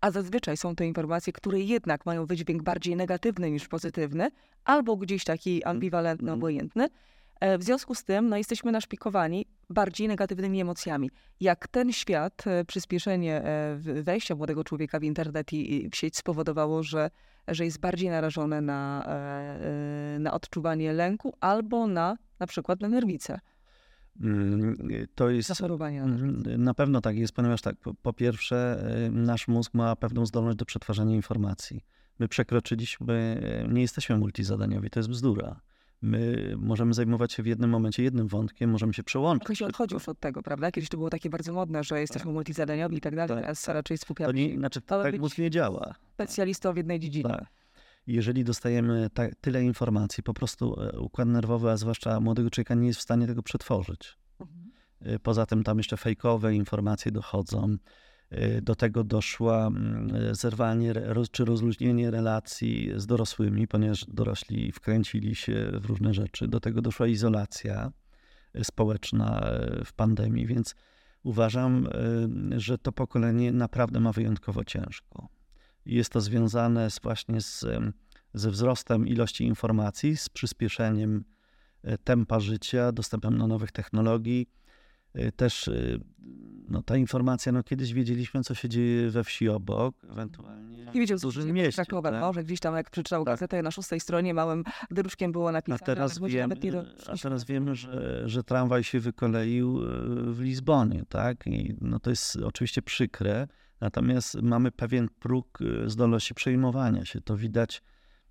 [0.02, 4.30] a zazwyczaj są to informacje, które jednak mają wydźwięk bardziej negatywny niż pozytywny,
[4.66, 6.40] albo gdzieś taki ambiwalentny, Mhm.
[6.40, 6.88] obojętny.
[7.40, 11.12] E, W związku z tym no, jesteśmy naszpikowani bardziej negatywnymi emocjami.
[11.40, 16.84] Jak ten świat, e, przyspieszenie e, wejścia młodego człowieka w internet i w sieć spowodowało,
[16.84, 17.10] że,
[17.48, 19.08] że jest bardziej narażony na,
[20.20, 23.57] na odczuwanie lęku albo na na przykład na nerwice, Mm,
[25.16, 26.06] To jest zachorowania.
[26.06, 26.16] na.
[26.16, 30.26] Mhm, Na pewno tak jest, ponieważ tak, po, po pierwsze, y, nasz mózg ma pewną
[30.26, 31.84] zdolność do przetwarzania informacji.
[32.20, 35.62] My przekroczyliśmy, y, nie jesteśmy multizadaniowi, to jest bzdura.
[36.02, 39.44] My możemy zajmować się w jednym momencie jednym wątkiem, możemy się przełączyć.
[39.46, 40.72] Trochę się odchodzi już od tego, prawda?
[40.72, 43.76] Kiedyś to było takie bardzo modne, że jesteśmy multizadaniowi i tak dalej, Tak, teraz tak.
[43.76, 45.96] raczej To skupiamy nie, się znaczy, Mamy tak mózg nie działa.
[46.14, 47.30] specjalistą w jednej dziedzinie.
[47.30, 47.46] Tak.
[48.08, 52.88] Jeżeli dostajemy ta, tyle informacji, po prostu e, układ nerwowy, a zwłaszcza młodego człowieka, nie
[52.88, 54.18] jest w stanie tego przetworzyć.
[54.40, 54.72] Mhm.
[55.16, 57.78] Y, Poza tym tam jeszcze fejkowe informacje dochodzą.
[58.32, 60.94] Y, Do tego doszła mm, zerwanie
[61.32, 66.48] czy rozluźnienie relacji z dorosłymi, ponieważ dorośli wkręcili się w różne rzeczy.
[66.48, 67.92] Do tego doszła izolacja
[68.64, 69.50] społeczna
[69.86, 70.76] w pandemii, więc
[71.24, 71.88] uważam,
[72.58, 75.28] że to pokolenie naprawdę ma wyjątkowo ciężko.
[75.88, 77.66] Jest to związane z, właśnie z,
[78.34, 81.24] ze wzrostem ilości informacji, z przyspieszeniem
[81.84, 84.50] e, tempa życia, dostępem do nowych technologii.
[85.14, 85.74] E, Też e,
[86.70, 91.18] no, ta informacja, no kiedyś wiedzieliśmy, co się dzieje we wsi obok, ewentualnie Nie wiedział,
[91.18, 91.76] w dużym mieście.
[91.86, 92.22] Krakowa, tak?
[92.22, 93.34] może gdzieś tam, jak przeczytał Tak.
[93.34, 95.80] gazetę na szóstej stronie, małym druczkiem było A napisane.
[95.86, 96.72] teraz, wiem, nawet nie
[97.08, 99.80] a teraz do- wiemy, że, że tramwaj się wykoleił
[100.34, 101.48] w Lizbonie, tak?
[101.48, 103.48] I no to jest oczywiście przykre,
[103.82, 107.22] natomiast mamy pewien próg e, zdolności przejmowania się.
[107.22, 107.84] To widać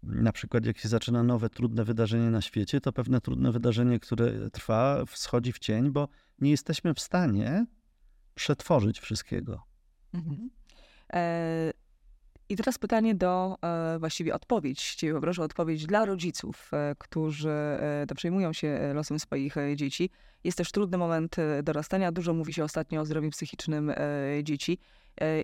[0.03, 4.51] na przykład, jak się zaczyna nowe, trudne wydarzenie na świecie, to pewne trudne wydarzenie, które
[4.51, 7.67] trwa, schodzi w cień, bo nie jesteśmy w stanie
[8.35, 9.63] przetworzyć wszystkiego.
[10.15, 10.51] Mhm.
[11.13, 11.73] E,
[12.49, 18.07] I teraz pytanie do, e, właściwie odpowiedź, Ciebie poproszę odpowiedź dla rodziców, e, którzy e,
[18.17, 20.11] przejmują się losem swoich dzieci.
[20.45, 23.93] Jest też trudny moment dorastania, dużo mówi się ostatnio o zdrowiu psychicznym
[24.43, 24.79] dzieci.
[25.21, 25.43] E,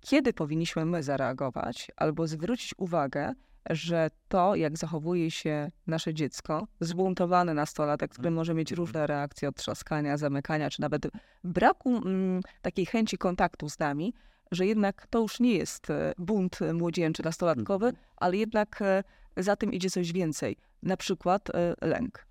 [0.00, 3.32] Kiedy powinniśmy my zareagować albo zwrócić uwagę,
[3.70, 9.56] że to, jak zachowuje się nasze dziecko, zbuntowane nastolatek, który może mieć różne reakcje od
[9.56, 11.06] trzaskania, zamykania, czy nawet
[11.44, 14.14] braku mm, takiej chęci kontaktu z nami,
[14.50, 19.04] że jednak to już nie jest e, bunt młodzieńczy, nastolatkowy, ale jednak e,
[19.36, 21.48] za tym idzie coś więcej, na przykład
[21.80, 22.29] lęk.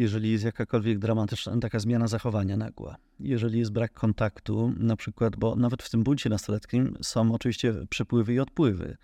[0.00, 5.56] Jeżeli jest jakakolwiek dramatyczna taka zmiana zachowania nagła, jeżeli jest brak kontaktu, na przykład, bo
[5.56, 8.96] nawet w tym buncie nastoletnim są oczywiście przepływy i odpływy,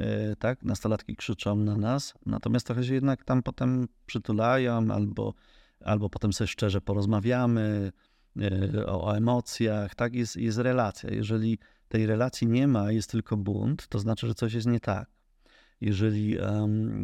[0.00, 0.62] e, tak?
[0.62, 5.34] Nastolatki krzyczą na nas, natomiast trochę się jednak tam potem przytulają albo,
[5.80, 7.92] albo potem sobie szczerze porozmawiamy
[8.40, 10.14] e, o, o emocjach, tak?
[10.14, 11.10] Jest, jest relacja.
[11.10, 15.13] Jeżeli tej relacji nie ma, jest tylko bunt, to znaczy, że coś jest nie tak
[15.84, 16.36] jeżeli,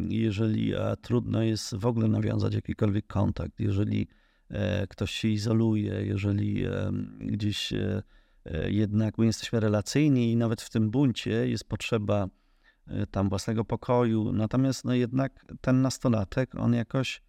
[0.09, 4.07] jeżeli e, trudno jest w ogóle nawiązać jakikolwiek kontakt, jeżeli
[4.49, 6.65] e, ktoś się izoluje, jeżeli
[7.19, 8.03] gdzieś e,
[8.67, 12.27] jednak my jesteśmy relacyjni i nawet w tym buncie jest potrzeba
[13.11, 17.21] tam własnego pokoju, natomiast no jednak ten nastolatek, on jakoś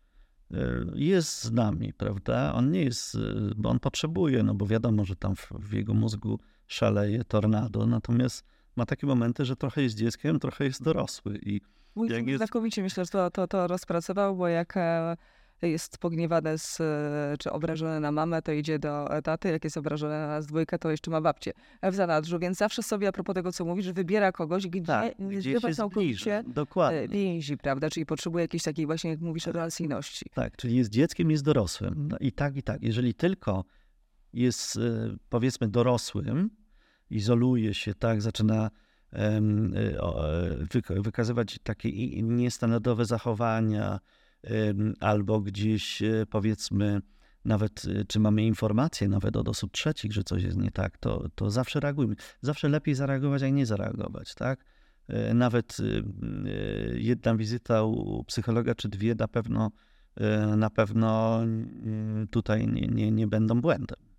[0.94, 2.54] jest z nami, prawda?
[2.54, 3.16] On nie jest,
[3.56, 8.44] bo on potrzebuje, no bo wiadomo, że tam w, w jego mózgu szaleje tornado, natomiast
[8.76, 11.61] ma takie momenty, że trochę jest dzieckiem, trochę jest dorosły i
[11.94, 15.16] Mój Jak jest- znakomicie myślę, że to, to, to rozpracował, bo jak e,
[15.62, 20.14] jest pogniewany z, e, czy obrażony na mamę, to idzie do taty, jak jest obrażony
[20.14, 23.52] na nas dwójkę, to jeszcze ma babcię w zanadrzu, więc zawsze sobie a propos tego,
[23.52, 27.08] co mówisz, wybiera kogoś, gdzie tak, nie gdzie się całkowicie e, Dokładnie.
[27.08, 30.26] więzi, prawda, czyli potrzebuje jakiejś takiej właśnie, jak mówisz, relacyjności.
[30.35, 32.08] Tak, czyli jest dzieckiem, jest dorosłym.
[32.11, 32.82] No I tak, i tak.
[32.82, 33.64] Jeżeli tylko
[34.32, 36.50] jest, e, powiedzmy, dorosłym,
[37.12, 38.70] izoluje się, tak, zaczyna
[39.12, 39.40] e, e,
[40.64, 44.01] wyk- wykazywać takie niestandardowe zachowania,
[45.01, 47.03] albo gdzieś, e, powiedzmy,
[47.44, 51.51] nawet czy mamy informacje nawet od osób trzecich, że coś jest nie tak, to, to
[51.51, 52.14] zawsze reagujmy.
[52.40, 54.64] Zawsze lepiej zareagować, a nie zareagować, tak?
[55.35, 55.77] Nawet
[56.94, 59.70] jedna wizyta u psychologa czy dwie na pewno
[60.57, 64.12] na pewno mm, tutaj nie, nie, nie będą błędem.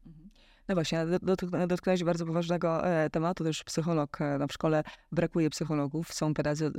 [0.67, 4.83] No właśnie, do- dotyk- dotknąłeś bardzo poważnego e, tematu, też psycholog e, na w szkole,
[5.11, 6.33] brakuje psychologów, są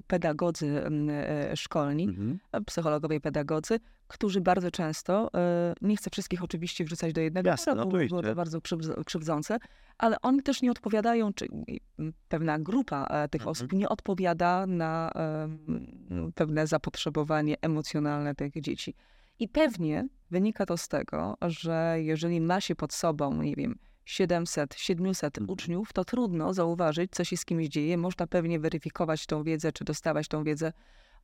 [0.07, 2.09] pedagodzy, e, szkolni,
[2.53, 5.31] e, psychologowie pedagodzy, którzy bardzo często,
[5.83, 9.59] nie chcę wszystkich oczywiście wrzucać do jednego Jasne, bo było to bardzo krzywdz- krzywdzące,
[9.99, 11.47] ale oni też nie odpowiadają, czy
[12.29, 13.51] pewna grupa tych Mhm.
[13.51, 15.13] osób nie odpowiada na
[16.35, 18.95] pewne zapotrzebowanie emocjonalne tych dzieci.
[19.39, 24.75] I pewnie wynika to z tego, że jeżeli ma się pod sobą, nie wiem, 700,
[24.75, 25.51] 700 Mhm.
[25.53, 27.97] uczniów, to trudno zauważyć, co się z kimś dzieje.
[27.99, 30.73] Można pewnie weryfikować tą wiedzę, czy dostawać tą wiedzę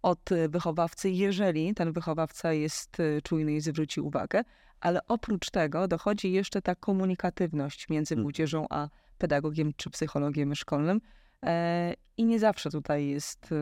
[0.02, 4.42] od y, wychowawcy, jeżeli ten wychowawca jest y, czujny i zwróci uwagę.
[4.80, 8.22] Ale oprócz tego dochodzi jeszcze ta komunikatywność między Mhm.
[8.22, 11.00] młodzieżą a pedagogiem czy psychologiem szkolnym.
[11.46, 13.56] E, I nie zawsze tutaj jest y,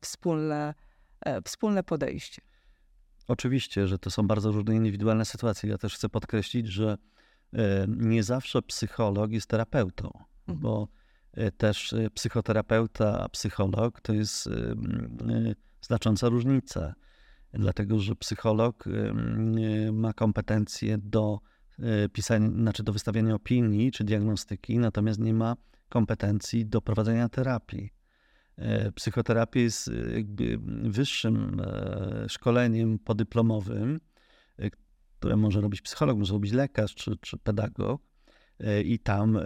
[0.00, 0.74] wspólne,
[1.26, 2.42] e, wspólne podejście.
[3.28, 5.70] Oczywiście, że to są bardzo różne indywidualne sytuacje.
[5.70, 6.98] Ja też chcę podkreślić, że
[7.52, 10.10] e, nie zawsze psycholog jest terapeutą,
[10.46, 10.58] Mhm.
[10.60, 10.88] bo
[11.32, 14.48] e, też e, psychoterapeuta, a psycholog to jest
[15.80, 16.94] znacząca różnica.
[17.52, 18.84] dlatego że psycholog
[19.92, 21.40] ma kompetencje do
[22.12, 25.56] pisania, znaczy do wystawiania opinii czy diagnostyki, natomiast nie ma
[25.88, 27.90] kompetencji do prowadzenia terapii.
[28.94, 31.62] Psychoterapia jest jakby wyższym
[32.28, 34.00] szkoleniem podyplomowym,
[35.22, 38.02] które może robić psycholog, może robić lekarz czy, czy pedagog.
[38.60, 39.42] E, I tam e,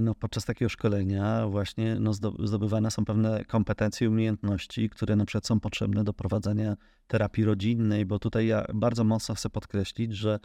[0.00, 2.12] no, podczas takiego szkolenia właśnie no,
[2.44, 8.06] zdobywane są pewne kompetencje i umiejętności, które na przykład są potrzebne do prowadzenia terapii rodzinnej,
[8.06, 10.38] bo tutaj ja bardzo mocno chcę podkreślić, że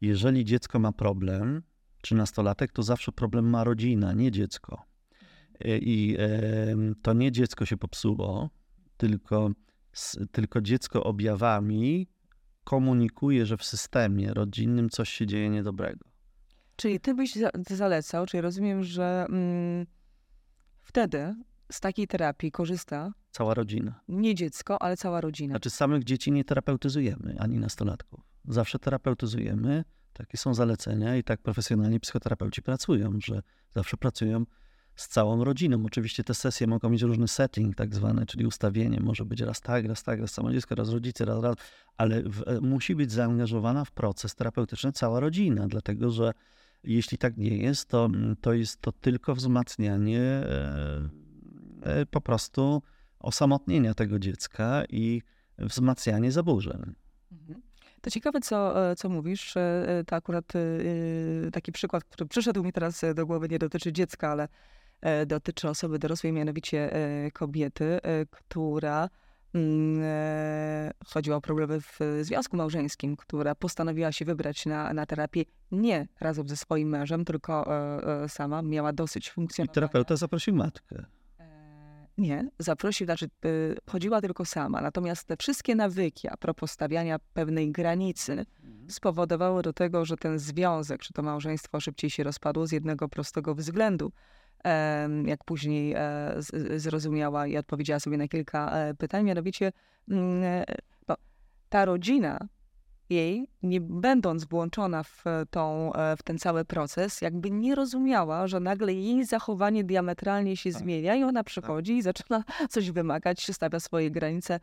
[0.00, 1.62] jeżeli dziecko ma problem,
[2.02, 4.82] czy nastolatek, to zawsze problem ma rodzina, nie dziecko.
[5.60, 6.16] E, I
[7.02, 8.50] to nie dziecko się popsuło,
[8.96, 9.50] tylko,
[10.32, 12.08] tylko dziecko objawami
[12.64, 16.04] komunikuje, że w systemie rodzinnym coś się dzieje niedobrego.
[16.76, 17.34] Czyli ty byś
[17.70, 19.86] zalecał, czyli rozumiem, że mm,
[20.82, 21.34] wtedy
[21.72, 24.00] z takiej terapii korzysta cała rodzina.
[24.08, 25.52] Nie dziecko, ale cała rodzina.
[25.52, 28.20] Znaczy samych dzieci nie terapeutyzujemy, ani nastolatków.
[28.48, 34.44] Zawsze terapeutyzujemy, takie są zalecenia i tak profesjonalni psychoterapeuci pracują, że zawsze pracują
[34.98, 35.82] z całą rodziną.
[35.86, 39.00] Oczywiście te sesje mogą mieć różny setting, tak zwany, czyli ustawienie.
[39.00, 41.56] Może być raz tak, raz tak, raz samo dziecko, raz rodzice, raz, raz,
[41.96, 46.32] ale w, e, musi być zaangażowana w proces terapeutyczny cała rodzina, dlatego że
[46.84, 48.08] jeśli tak nie jest, to,
[48.40, 51.08] to jest to tylko wzmacnianie e,
[51.82, 52.82] e, po prostu
[53.20, 55.22] osamotnienia tego dziecka i
[55.58, 56.94] wzmacnianie zaburzeń.
[57.32, 57.62] Mhm.
[58.00, 59.54] To ciekawe, co, co mówisz.
[60.06, 60.52] To akurat
[61.52, 64.48] taki przykład, który przyszedł mi teraz do głowy, nie dotyczy dziecka, ale E,
[65.26, 69.08] dotyczy osoby dorosłej, mianowicie e, kobiety, e, która
[69.54, 70.02] mm,
[71.06, 76.48] chodziło o problemy w związku małżeńskim, która postanowiła się wybrać na, na terapię nie razem
[76.48, 77.66] ze swoim mężem, tylko
[78.28, 79.72] sama, miała dosyć funkcjonowania.
[79.72, 81.04] I terapeuta zaprosił matkę.
[82.18, 83.26] Nie, zaprosił, znaczy
[83.90, 84.80] chodziła tylko sama.
[84.80, 88.90] Natomiast te wszystkie nawyki a propos stawiania pewnej granicy mhm.
[88.90, 93.54] spowodowały do tego, że ten związek, czy to małżeństwo szybciej się rozpadło z jednego prostego
[93.54, 94.12] względu
[95.24, 96.34] jak później e,
[96.76, 99.24] zrozumiała i odpowiedziała sobie na kilka e, pytań.
[99.24, 99.72] Mianowicie
[100.10, 100.64] mm, e,
[101.08, 101.16] no,
[101.68, 102.38] ta rodzina
[103.10, 108.94] jej, nie będąc włączona w, tą, w ten cały proces, jakby nie rozumiała, że nagle
[108.94, 110.82] jej zachowanie diametralnie się tak.
[110.82, 111.46] zmienia i ona tak.
[111.46, 111.98] przychodzi tak.
[111.98, 114.60] i zaczyna coś wymagać, stawia swoje granice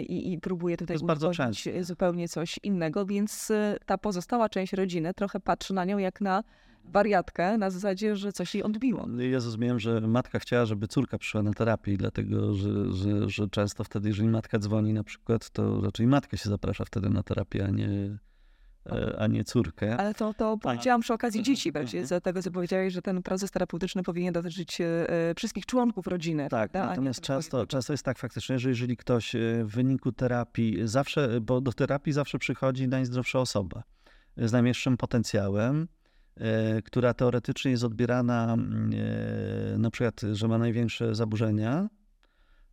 [0.00, 3.52] i, i próbuje tutaj uzyskać zupełnie coś innego, więc
[3.86, 6.42] ta pozostała część rodziny trochę patrzy na nią jak na
[6.84, 9.08] wariatkę na zasadzie, że coś jej odbiło.
[9.30, 13.84] Ja zrozumiałem, że matka chciała, żeby córka przyszła na terapię, dlatego że, że, że często
[13.84, 17.70] wtedy, jeżeli matka dzwoni na przykład, to raczej matkę się zaprasza wtedy na terapię, a
[17.70, 18.18] nie,
[18.86, 19.96] e, a nie córkę.
[19.96, 23.50] Ale to, to powiedziałam przy okazji dzieci, bardziej z tego, co powiedziałeś, że ten proces
[23.50, 26.48] terapeutyczny powinien dotyczyć e, wszystkich członków rodziny.
[26.48, 26.90] Tak, prawda?
[26.90, 31.60] natomiast często, często jest tak faktycznie, że jeżeli ktoś e, w wyniku terapii zawsze, bo
[31.60, 33.82] do terapii zawsze przychodzi najzdrowsza osoba
[34.36, 35.99] z najmniejszym potencjałem, E,
[36.84, 38.90] która teoretycznie jest odbierana mm,
[39.74, 41.88] e, na przykład, że ma największe zaburzenia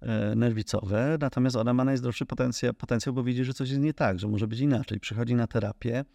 [0.02, 4.20] e, nerwicowe, natomiast ona ma najzdrowszy potencjał, potencjał, bo widzi, że coś jest nie tak,
[4.20, 5.00] że może być inaczej.
[5.00, 6.06] Przychodzi na terapię,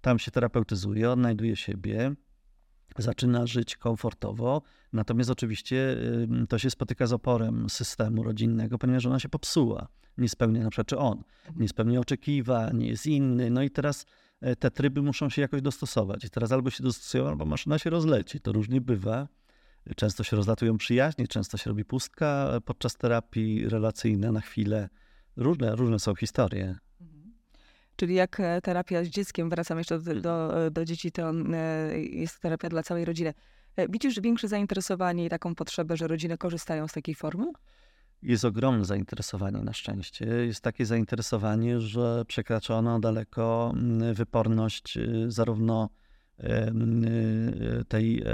[0.00, 2.14] tam się terapeutyzuje, odnajduje siebie,
[2.98, 5.96] zaczyna żyć komfortowo, natomiast oczywiście
[6.48, 9.88] to się spotyka z oporem systemu rodzinnego, ponieważ ona się popsuła.
[10.18, 11.22] Nie spełnia na przykład, czy on,
[11.56, 14.27] nie spełnia oczekiwań, jest inny, no i teraz E,
[14.58, 16.24] te tryby muszą się jakoś dostosować.
[16.24, 18.40] I teraz albo się dostosują, albo maszyna się rozleci.
[18.40, 19.28] To różnie bywa.
[19.96, 24.88] Często się rozlatują przyjaźnie, często się robi pustka podczas terapii relacyjnej na chwilę.
[25.36, 26.78] Różne, różne są historie.
[27.00, 27.32] Mhm.
[27.96, 32.40] Czyli jak e, terapia z dzieckiem, wracam jeszcze do, do, do dzieci, to e, jest
[32.40, 33.34] terapia dla całej rodziny.
[33.88, 37.52] Widzisz większe zainteresowanie i taką potrzebę, że rodziny korzystają z takiej formy?
[38.22, 40.26] Jest ogromne zainteresowanie na szczęście.
[40.26, 45.88] Jest takie zainteresowanie, że przekraczono daleko mm, wyporność y, zarówno
[46.40, 46.44] y,
[47.88, 48.24] tej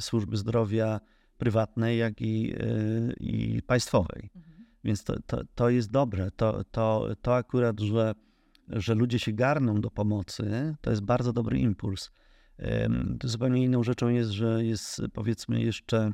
[0.00, 1.00] służby zdrowia
[1.38, 4.30] prywatnej, jak i, y, i państwowej.
[4.36, 4.66] Mhm.
[4.84, 6.30] Więc to, to, to jest dobre.
[6.30, 8.14] To, to, to akurat, że,
[8.68, 12.10] że ludzie się garną do pomocy, to jest bardzo dobry impuls.
[13.24, 16.12] Zupełnie inną rzeczą jest, że jest powiedzmy jeszcze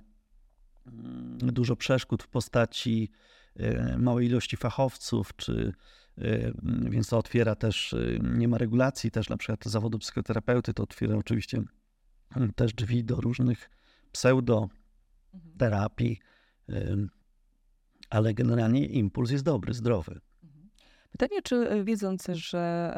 [1.37, 3.11] dużo przeszkód w postaci
[3.57, 5.73] e, małej ilości fachowców, czy,
[6.19, 6.53] e,
[6.91, 11.17] więc to otwiera też, e, nie ma regulacji też na przykład zawodu psychoterapeuty, to otwiera
[11.17, 11.63] oczywiście
[12.57, 13.71] też drzwi do różnych
[14.13, 16.21] pseudoterapii,
[18.11, 20.21] ale generalnie impuls jest dobry, zdrowy.
[21.19, 22.93] Pytanie, czy e, wiedząc, że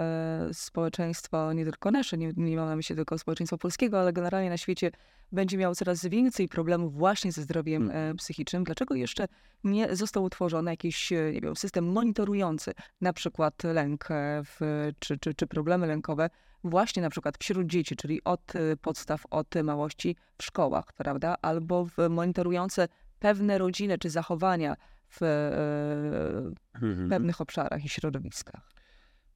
[0.51, 4.51] e, społeczeństwo, nie tylko nasze, nie, nie mam na myśli tylko społeczeństwa polskiego, ale generalnie
[4.51, 4.91] na świecie
[5.33, 9.29] będzie miało coraz więcej problemów właśnie ze zdrowiem e, psychicznym, dlaczego jeszcze
[9.65, 14.09] nie został utworzony jakiś nie wiem, system monitorujący na przykład lęk
[14.45, 16.31] w, czy, czy, czy problemy lękowe
[16.65, 18.53] właśnie na przykład wśród dzieci, czyli od
[18.83, 21.37] podstaw, od małości w szkołach, prawda?
[21.43, 22.89] Albo w monitorujące
[23.19, 24.77] pewne rodziny czy zachowania
[25.21, 27.09] w, e, mhm.
[27.09, 28.71] pewnych obszarach i środowiskach.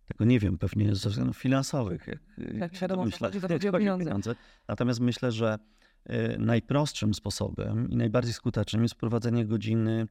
[0.06, 2.06] Tego nie wiem, pewnie ze względów finansowych.
[2.06, 2.18] Jak,
[2.60, 4.04] tak, wiadomo, myślę, że chodzi o pieniądze.
[4.04, 4.34] pieniądze.
[4.68, 5.58] Natomiast myślę, że
[6.04, 10.06] e, najprostszym sposobem i najbardziej skutecznym jest wprowadzenie godziny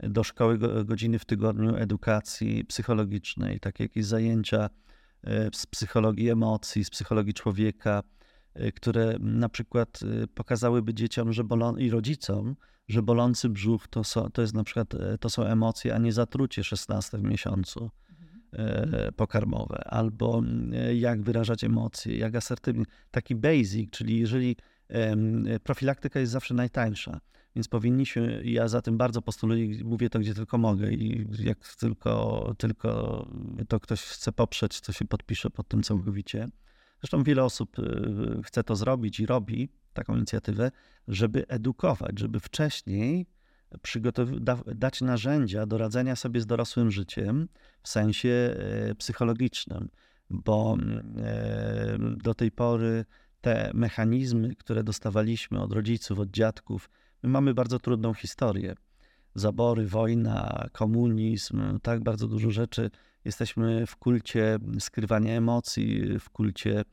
[0.00, 4.70] do szkoły, godziny w tygodniu edukacji psychologicznej, takie jakieś zajęcia
[5.24, 8.02] e, z psychologii emocji, z psychologii człowieka,
[8.74, 10.00] które na przykład
[10.34, 12.56] pokazałyby dzieciom że bolą, i rodzicom,
[12.88, 16.12] że bolący brzuch to, są, to jest na przykład e, to są emocje, a nie
[16.12, 17.90] zatrucie 16 w miesiącu
[18.52, 20.42] e, pokarmowe, albo
[20.94, 22.84] jak wyrażać emocje, jak asertywnie.
[23.10, 24.56] Taki basic, czyli jeżeli
[25.64, 27.20] profilaktyka jest zawsze najtańsza,
[27.56, 32.54] więc powinniśmy, ja za tym bardzo postuluję, mówię to gdzie tylko mogę i jak tylko,
[32.58, 33.26] tylko
[33.68, 36.46] to ktoś chce poprzeć, to się podpisze pod tym całkowicie.
[37.02, 37.76] Zresztą wiele osób
[38.44, 40.70] chce to zrobić i robi, taką inicjatywę,
[41.08, 43.26] żeby edukować, żeby wcześniej
[44.74, 47.48] dać narzędzia do radzenia sobie z dorosłym życiem
[47.82, 49.88] w sensie e, psychologicznym,
[50.30, 50.76] bo
[51.16, 53.04] e, do tej pory
[53.40, 56.90] te mechanizmy, które dostawaliśmy od rodziców, od dziadków,
[57.22, 58.74] my mamy bardzo trudną historię.
[59.34, 62.90] Zabory, wojna, komunizm, tak bardzo dużo rzeczy.
[63.24, 66.84] Jesteśmy w kulcie skrywania emocji, w kulcie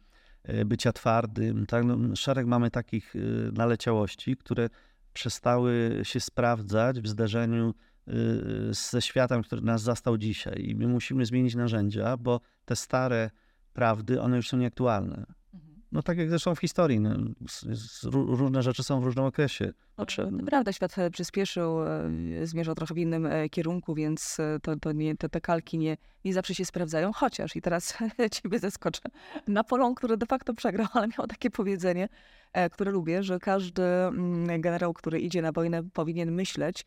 [0.43, 1.65] E, bycia twardym.
[1.65, 1.85] Tak?
[1.85, 3.19] No, szereg mamy takich e,
[3.51, 4.69] naleciałości, które
[5.13, 7.73] przestały się sprawdzać w zderzeniu
[8.07, 8.13] e,
[8.71, 10.65] ze światem, który nas zastał dzisiaj.
[10.69, 13.31] I my musimy zmienić narzędzia, bo te stare
[13.73, 15.25] prawdy, one już są nieaktualne.
[15.91, 17.09] No tak jak zresztą w historii, no,
[18.11, 19.73] różne rzeczy są w różnym okresie.
[19.95, 22.09] Znaczy, prawda, świat przyspieszył, e,
[22.43, 25.97] zmierzał trochę w innym e, kierunku, więc e, to, to nie, te, te kalki nie,
[26.25, 27.97] nie zawsze się sprawdzają, chociaż i teraz
[28.41, 29.01] ciebie zaskoczę.
[29.47, 32.09] Napoleon, który de facto przegrał, ale miał takie powiedzenie,
[32.71, 36.85] które lubię, że każdy mm, generał, który idzie na wojnę, powinien myśleć,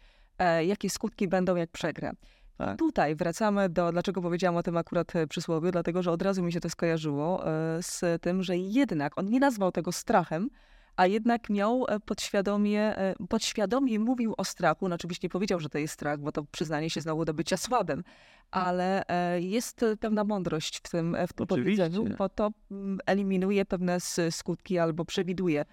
[0.66, 2.12] jakie skutki będą, jak przegra.
[2.58, 2.78] Tak.
[2.78, 6.52] Tutaj wracamy do, dlaczego powiedziałam o tym akurat e, przysłowiu, dlatego że od razu mi
[6.52, 10.50] się to skojarzyło e, z tym, że jednak on nie nazwał tego strachem,
[10.96, 12.94] a jednak miał e, podświadomie,
[13.28, 14.88] podświadomie mówił o strachu.
[14.88, 17.56] No oczywiście nie powiedział, że to jest strach, bo to przyznanie się znowu do bycia
[17.56, 18.04] słabym,
[18.50, 19.04] ale
[19.40, 23.98] jest pewna mądrość w tym, w tym powiedzeniu, bo to mm, eliminuje pewne
[24.30, 25.64] skutki albo przewiduje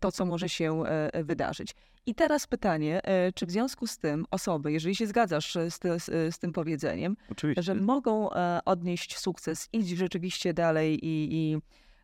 [0.00, 0.82] to, co może się
[1.24, 1.74] wydarzyć.
[2.08, 6.34] I teraz pytanie, e, czy w związku z tym osoby, jeżeli się zgadzasz z, z,
[6.34, 7.62] z tym powiedzeniem, Oczywiście.
[7.62, 11.58] że mogą e, odnieść sukces, iść rzeczywiście dalej i, i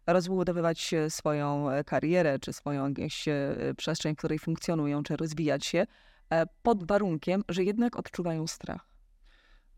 [0.06, 3.24] rozbudowywać swoją e, karierę, czy swoją jakąś
[3.76, 5.86] przestrzeń, w której funkcjonują, czy rozwijać się,
[6.62, 8.86] pod warunkiem, że jednak odczuwają strach.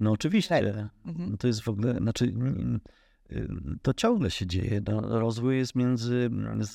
[0.00, 0.58] No oczywiście.
[1.06, 1.30] Mhm.
[1.30, 2.32] No to jest w ogóle, znaczy
[3.82, 4.80] to ciągle się dzieje.
[4.88, 6.30] No, rozwój jest między,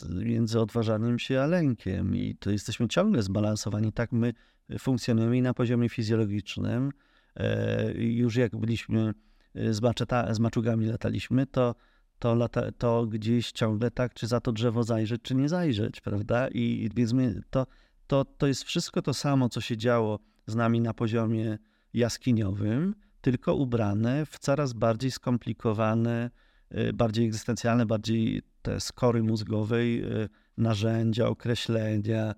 [0.10, 3.94] między odważaniem się a lękiem i to jesteśmy ciągle zbalansowani.
[3.94, 4.34] Tak my
[4.80, 6.92] funkcjonujemy i na poziomie fizjologicznym.
[7.36, 9.14] E, już jak byliśmy
[9.56, 11.76] e, z, maczeta, z maczugami lataliśmy, to,
[12.22, 16.48] to, lata, to gdzieś ciągle tak, czy za to drzewo zajrzeć, czy nie zajrzeć, prawda?
[16.48, 17.68] I więc my, to,
[18.08, 21.58] to, to jest wszystko to samo, co się działo z nami na poziomie
[21.94, 26.30] jaskiniowym, tylko ubrane w coraz bardziej skomplikowane,
[26.76, 32.36] y, bardziej egzystencjalne, bardziej te skory mózgowej, y, narzędzia, określenia,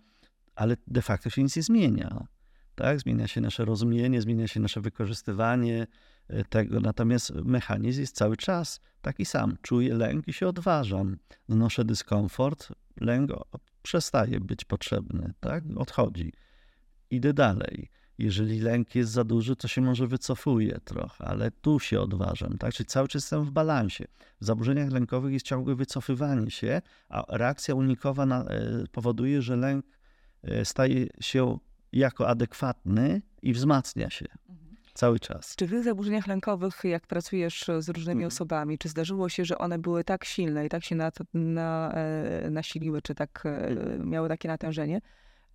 [0.55, 2.27] ale de facto się nic nie zmienia.
[2.75, 2.99] Tak?
[2.99, 5.87] Zmienia się nasze rozumienie, zmienia się nasze wykorzystywanie
[6.49, 9.57] tego, natomiast mechanizm jest cały czas taki sam.
[9.61, 11.17] Czuję lęk i się odważam.
[11.49, 12.71] Znoszę dyskomfort,
[13.01, 13.31] lęk
[13.81, 15.63] przestaje być potrzebny, tak?
[15.75, 16.33] odchodzi.
[17.09, 22.01] Idę dalej jeżeli lęk jest za duży, to się może wycofuje trochę, ale tu się
[22.01, 22.73] odważam, tak?
[22.73, 24.05] Czyli cały czas jestem w balansie.
[24.41, 29.85] W zaburzeniach lękowych jest ciągłe wycofywanie się, a reakcja unikowa na, e, powoduje, że lęk
[30.43, 31.57] e, staje się
[31.91, 34.62] jako adekwatny i wzmacnia się mhm.
[34.93, 35.55] Cały czas.
[35.55, 38.27] Czy w tych zaburzeniach lękowych, jak pracujesz z różnymi mhm.
[38.27, 42.49] osobami, czy zdarzyło się, że one były tak silne i tak się na, na, e,
[42.49, 44.09] nasiliły, czy tak mhm.
[44.09, 45.01] miały takie natężenie,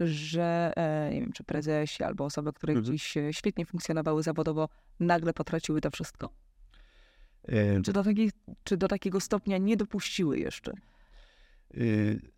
[0.01, 2.85] że e, nie wiem, czy prezesi albo osoby, które mhm.
[2.85, 4.69] gdzieś e, świetnie funkcjonowały zawodowo,
[5.01, 6.31] nagle potraciły to wszystko?
[7.49, 7.83] E...
[7.83, 8.31] Czy, do taki,
[8.65, 10.73] czy do takiego stopnia nie dopuściły jeszcze?
[11.75, 11.81] E,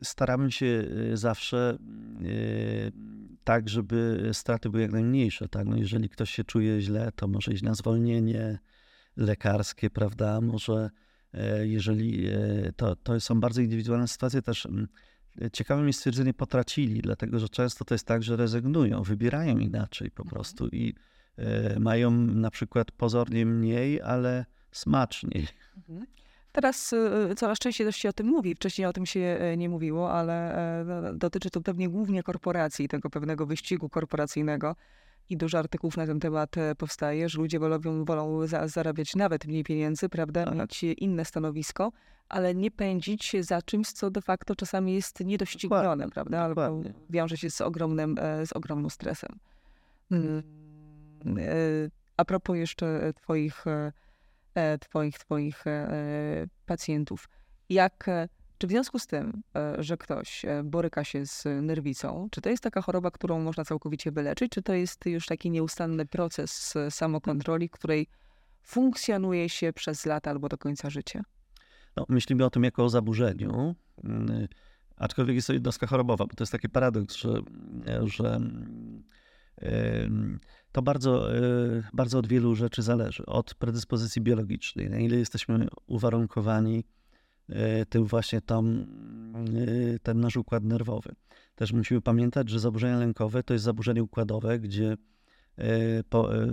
[0.03, 1.79] staramy się zawsze
[3.45, 5.49] tak, żeby straty były jak najmniejsze.
[5.49, 5.67] Tak?
[5.67, 8.59] No jeżeli ktoś się czuje źle, to może iść na zwolnienie,
[9.17, 10.41] lekarskie, prawda?
[10.41, 10.91] Może
[11.35, 12.33] e, jeżeli e,
[12.77, 14.89] to, to są bardzo indywidualne sytuacje, też mm,
[15.53, 20.25] ciekawe mi stwierdzenie potracili, dlatego że często to jest tak, że rezygnują, wybierają inaczej po
[20.25, 20.95] prostu i
[21.79, 25.47] mają na przykład pozornie mniej, ale smaczniej.
[25.77, 26.07] Mhm.
[26.53, 28.55] Teraz y, coraz częściej też się o tym mówi.
[28.55, 30.57] Wcześniej o tym się e, nie mówiło, ale
[31.11, 34.77] e, dotyczy to pewnie głównie korporacji, tego pewnego wyścigu korporacyjnego.
[35.29, 39.47] I dużo artykułów na ten temat e, powstaje, że ludzie wolą, wolą za, zarabiać nawet
[39.47, 40.55] mniej pieniędzy, prawda, tak.
[40.55, 41.93] mieć inne stanowisko,
[42.29, 46.09] ale nie pędzić się za czymś, co de facto czasami jest niedoścignione, Dokładnie.
[46.09, 49.39] prawda, albo wiąże się z ogromnym, z ogromnym stresem.
[50.09, 50.43] Hmm.
[52.17, 53.65] A propos jeszcze twoich
[54.81, 57.29] twoich, twoich e, pacjentów.
[57.69, 59.43] Jak, e, czy w związku z tym,
[59.79, 64.53] że ktoś boryka się z nerwicą, czy to jest taka choroba, którą można całkowicie wyleczyć,
[64.53, 68.07] czy to jest już taki nieustanny proces samokontroli, której
[68.63, 71.23] funkcjonuje się przez lata albo do końca życia?
[71.97, 74.49] No, myślimy o tym jako o zaburzeniu, mm,
[74.97, 77.43] aczkolwiek jest to jednostka chorobowa, bo to jest taki paradoks, że,
[78.05, 78.41] że
[80.73, 81.41] to bardzo, e,
[81.93, 83.27] bardzo od wielu rzeczy zależy.
[83.27, 86.85] Od predyspozycji biologicznej, na ile jesteśmy uwarunkowani
[87.49, 88.87] e, tym właśnie tam,
[89.95, 91.15] e, ten nasz układ nerwowy.
[91.55, 94.97] Też musimy pamiętać, że zaburzenia lękowe to jest zaburzenie układowe, gdzie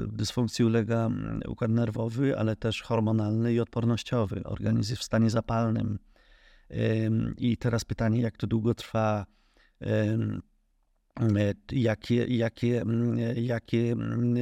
[0.07, 1.09] dysfunkcji ulega
[1.47, 4.43] układ nerwowy, ale też hormonalny i odpornościowy.
[4.43, 5.99] Organizm jest w stanie zapalnym.
[7.38, 9.26] I teraz pytanie, jak to długo trwa,
[11.72, 12.84] jakie, jakie,
[13.36, 14.36] jakie mm,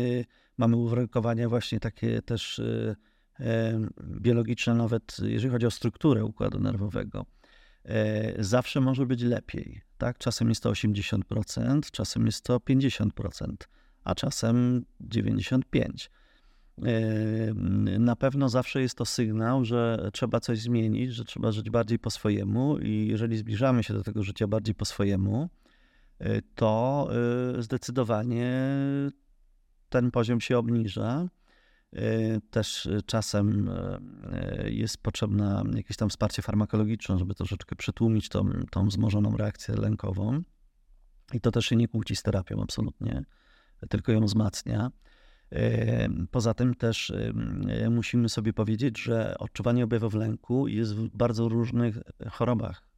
[0.58, 2.96] mamy uwarunkowania właśnie takie też e,
[3.40, 7.26] e, biologiczne, nawet jeżeli chodzi o strukturę układu nerwowego.
[8.40, 9.82] Zawsze może być lepiej.
[9.98, 10.18] Tak?
[10.18, 13.10] Czasem jest to 80%, czasem jest to 50%,
[14.04, 15.62] a czasem 95%.
[18.00, 22.10] Na pewno zawsze jest to sygnał, że trzeba coś zmienić, że trzeba żyć bardziej po
[22.10, 25.50] swojemu, i jeżeli zbliżamy się do tego życia bardziej po swojemu,
[26.56, 27.08] to
[27.58, 28.54] y, zdecydowanie
[29.90, 31.30] ten poziom się obniża.
[31.94, 33.70] Y, też czasem
[34.66, 40.42] jest potrzebne jakieś tam wsparcie farmakologiczne, żeby troszeczkę przytłumić tą, tą wzmożoną reakcję lękową.
[41.34, 43.24] I to też się nie kłóci z terapią absolutnie,
[43.90, 44.92] tylko ją wzmacnia.
[46.32, 47.14] Poza tym też
[47.92, 51.98] musimy sobie powiedzieć, że odczuwanie objawów lęku jest w bardzo różnych
[52.32, 52.95] chorobach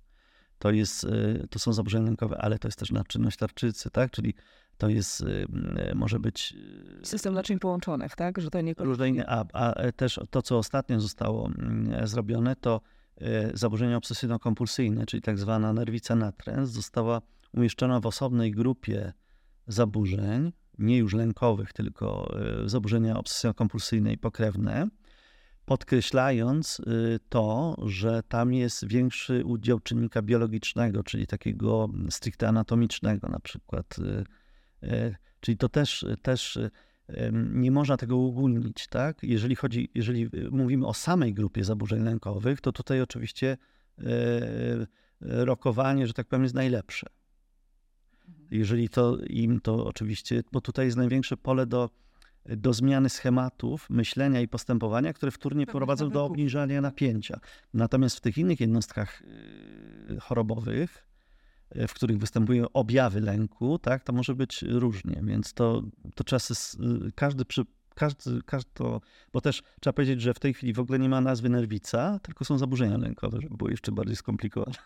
[0.59, 4.11] to, jest, y, to są zaburzenia lękowe, ale to jest też naczynność tarczycy, tak?
[4.11, 4.33] Czyli
[4.77, 5.47] to jest, y,
[5.91, 6.53] y, może być...
[7.03, 8.41] System naczyń połączonych, tak?
[8.41, 8.75] Że to nie...
[9.29, 12.81] A, a też to, co ostatnio zostało mm, zrobione, to
[13.53, 17.21] zaburzenia obsesyjno-kompulsyjne, czyli tak zwana nerwica natręt, została
[17.53, 19.13] umieszczona w osobnej grupie
[19.67, 22.33] zaburzeń, nie już lękowych, tylko
[22.65, 24.87] zaburzenia obsesyjno-kompulsyjne i pokrewne,
[25.67, 33.39] podkreślając y, to, że tam jest większy udział czynnika biologicznego, czyli takiego stricte anatomicznego na
[33.39, 33.95] przykład.
[33.99, 36.59] Y, y, czyli to też, też
[37.33, 39.23] nie można tego uogólnić, tak?
[39.23, 43.57] Jeżeli chodzi, jeżeli mówimy o samej grupie zaburzeń lękowych, to tutaj oczywiście
[45.19, 47.07] rokowanie, że tak powiem, jest najlepsze.
[48.27, 48.47] Mhm.
[48.51, 51.89] Jeżeli to im to oczywiście, bo tutaj jest największe pole do
[52.47, 57.39] do zmiany schematów myślenia i postępowania, które wtórnie prowadzą do obniżania napięcia.
[57.73, 61.07] Natomiast w tych innych jednostkach y, chorobowych,
[61.75, 65.83] y, w których występują objawy lęku, tak, to może być różnie, więc to,
[66.15, 66.53] to czasy,
[67.07, 69.01] y, każdy przy, każdy, każdy to,
[69.33, 72.45] bo też trzeba powiedzieć, że w tej chwili w ogóle nie ma nazwy nerwica, tylko
[72.45, 74.77] są zaburzenia lękowe, żeby było jeszcze bardziej skomplikowane.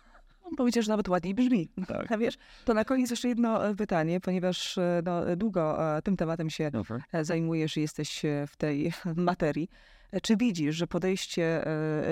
[0.58, 1.70] Powiedział, że nawet ładniej brzmi.
[1.88, 2.12] Tak.
[2.12, 6.18] A wiesz, to na koniec jeszcze jedno e, pytanie, ponieważ e, no, długo e, tym
[6.18, 7.26] tematem się okay.
[7.26, 9.70] zajmujesz i jesteś w tej materii.
[10.24, 11.64] Czy widzisz, że podejście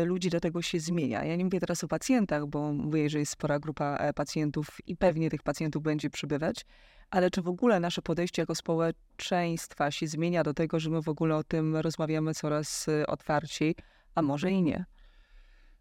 [0.06, 1.24] ludzi do tego się zmienia?
[1.24, 5.30] Ja nie mówię teraz o pacjentach, bo mówię, że jest spora grupa pacjentów i pewnie
[5.30, 6.66] tych pacjentów będzie przybywać,
[7.10, 11.10] ale czy w ogóle nasze podejście jako społeczeństwa się zmienia do tego, że my w
[11.10, 13.76] ogóle o tym rozmawiamy coraz otwarciej,
[14.16, 14.86] a może i nie?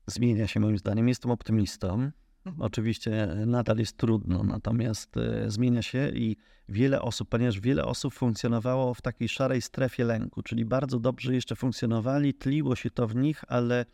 [0.07, 1.09] Zmienia się moim zdaniem.
[1.09, 2.11] Jestem optymistą.
[2.59, 6.37] Oczywiście e, nadal jest trudno, natomiast e, zmienia się i
[6.69, 11.57] wiele osób, ponieważ wiele osób funkcjonowało w takiej szarej strefie lęku, czyli bardzo dobrze jeszcze
[11.57, 13.87] funkcjonowali, tliło się to w nich, ale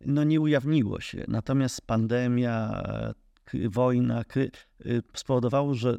[0.00, 1.24] no nie ujawniło się.
[1.28, 2.82] Natomiast pandemia,
[3.70, 4.24] wojna
[5.14, 5.96] spowodowało, że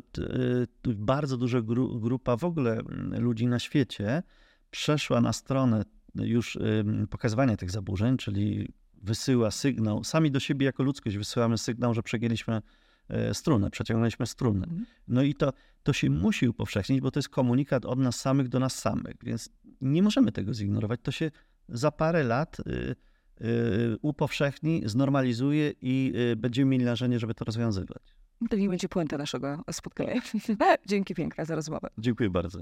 [0.86, 1.62] bardzo duża
[2.00, 2.82] grupa w ogóle
[3.20, 4.24] ludzi na świecie
[4.72, 5.84] przeszła na stronę
[6.16, 6.58] już
[7.10, 8.74] pokazywania tych zaburzeń, czyli
[9.06, 12.62] wysyła sygnał, sami do siebie jako ludzkość wysyłamy sygnał, że przegięliśmy
[13.10, 14.64] e, strunę, przeciągnęliśmy strunę.
[14.64, 14.86] Mhm.
[15.08, 15.54] No i to,
[15.84, 19.50] to się musi upowszechnić, bo to jest komunikat od nas samych do nas samych, więc
[19.82, 21.00] nie możemy tego zignorować.
[21.04, 21.32] To się
[21.70, 22.96] za parę lat y,
[23.42, 28.04] y, upowszechni, znormalizuje i y, będziemy mieli narzędzie, żeby to rozwiązywać.
[28.50, 30.22] To nie będzie puenta naszego spotkania.
[30.88, 31.88] Dzięki piękne za rozmowę.
[31.98, 32.60] Dziękuję bardzo.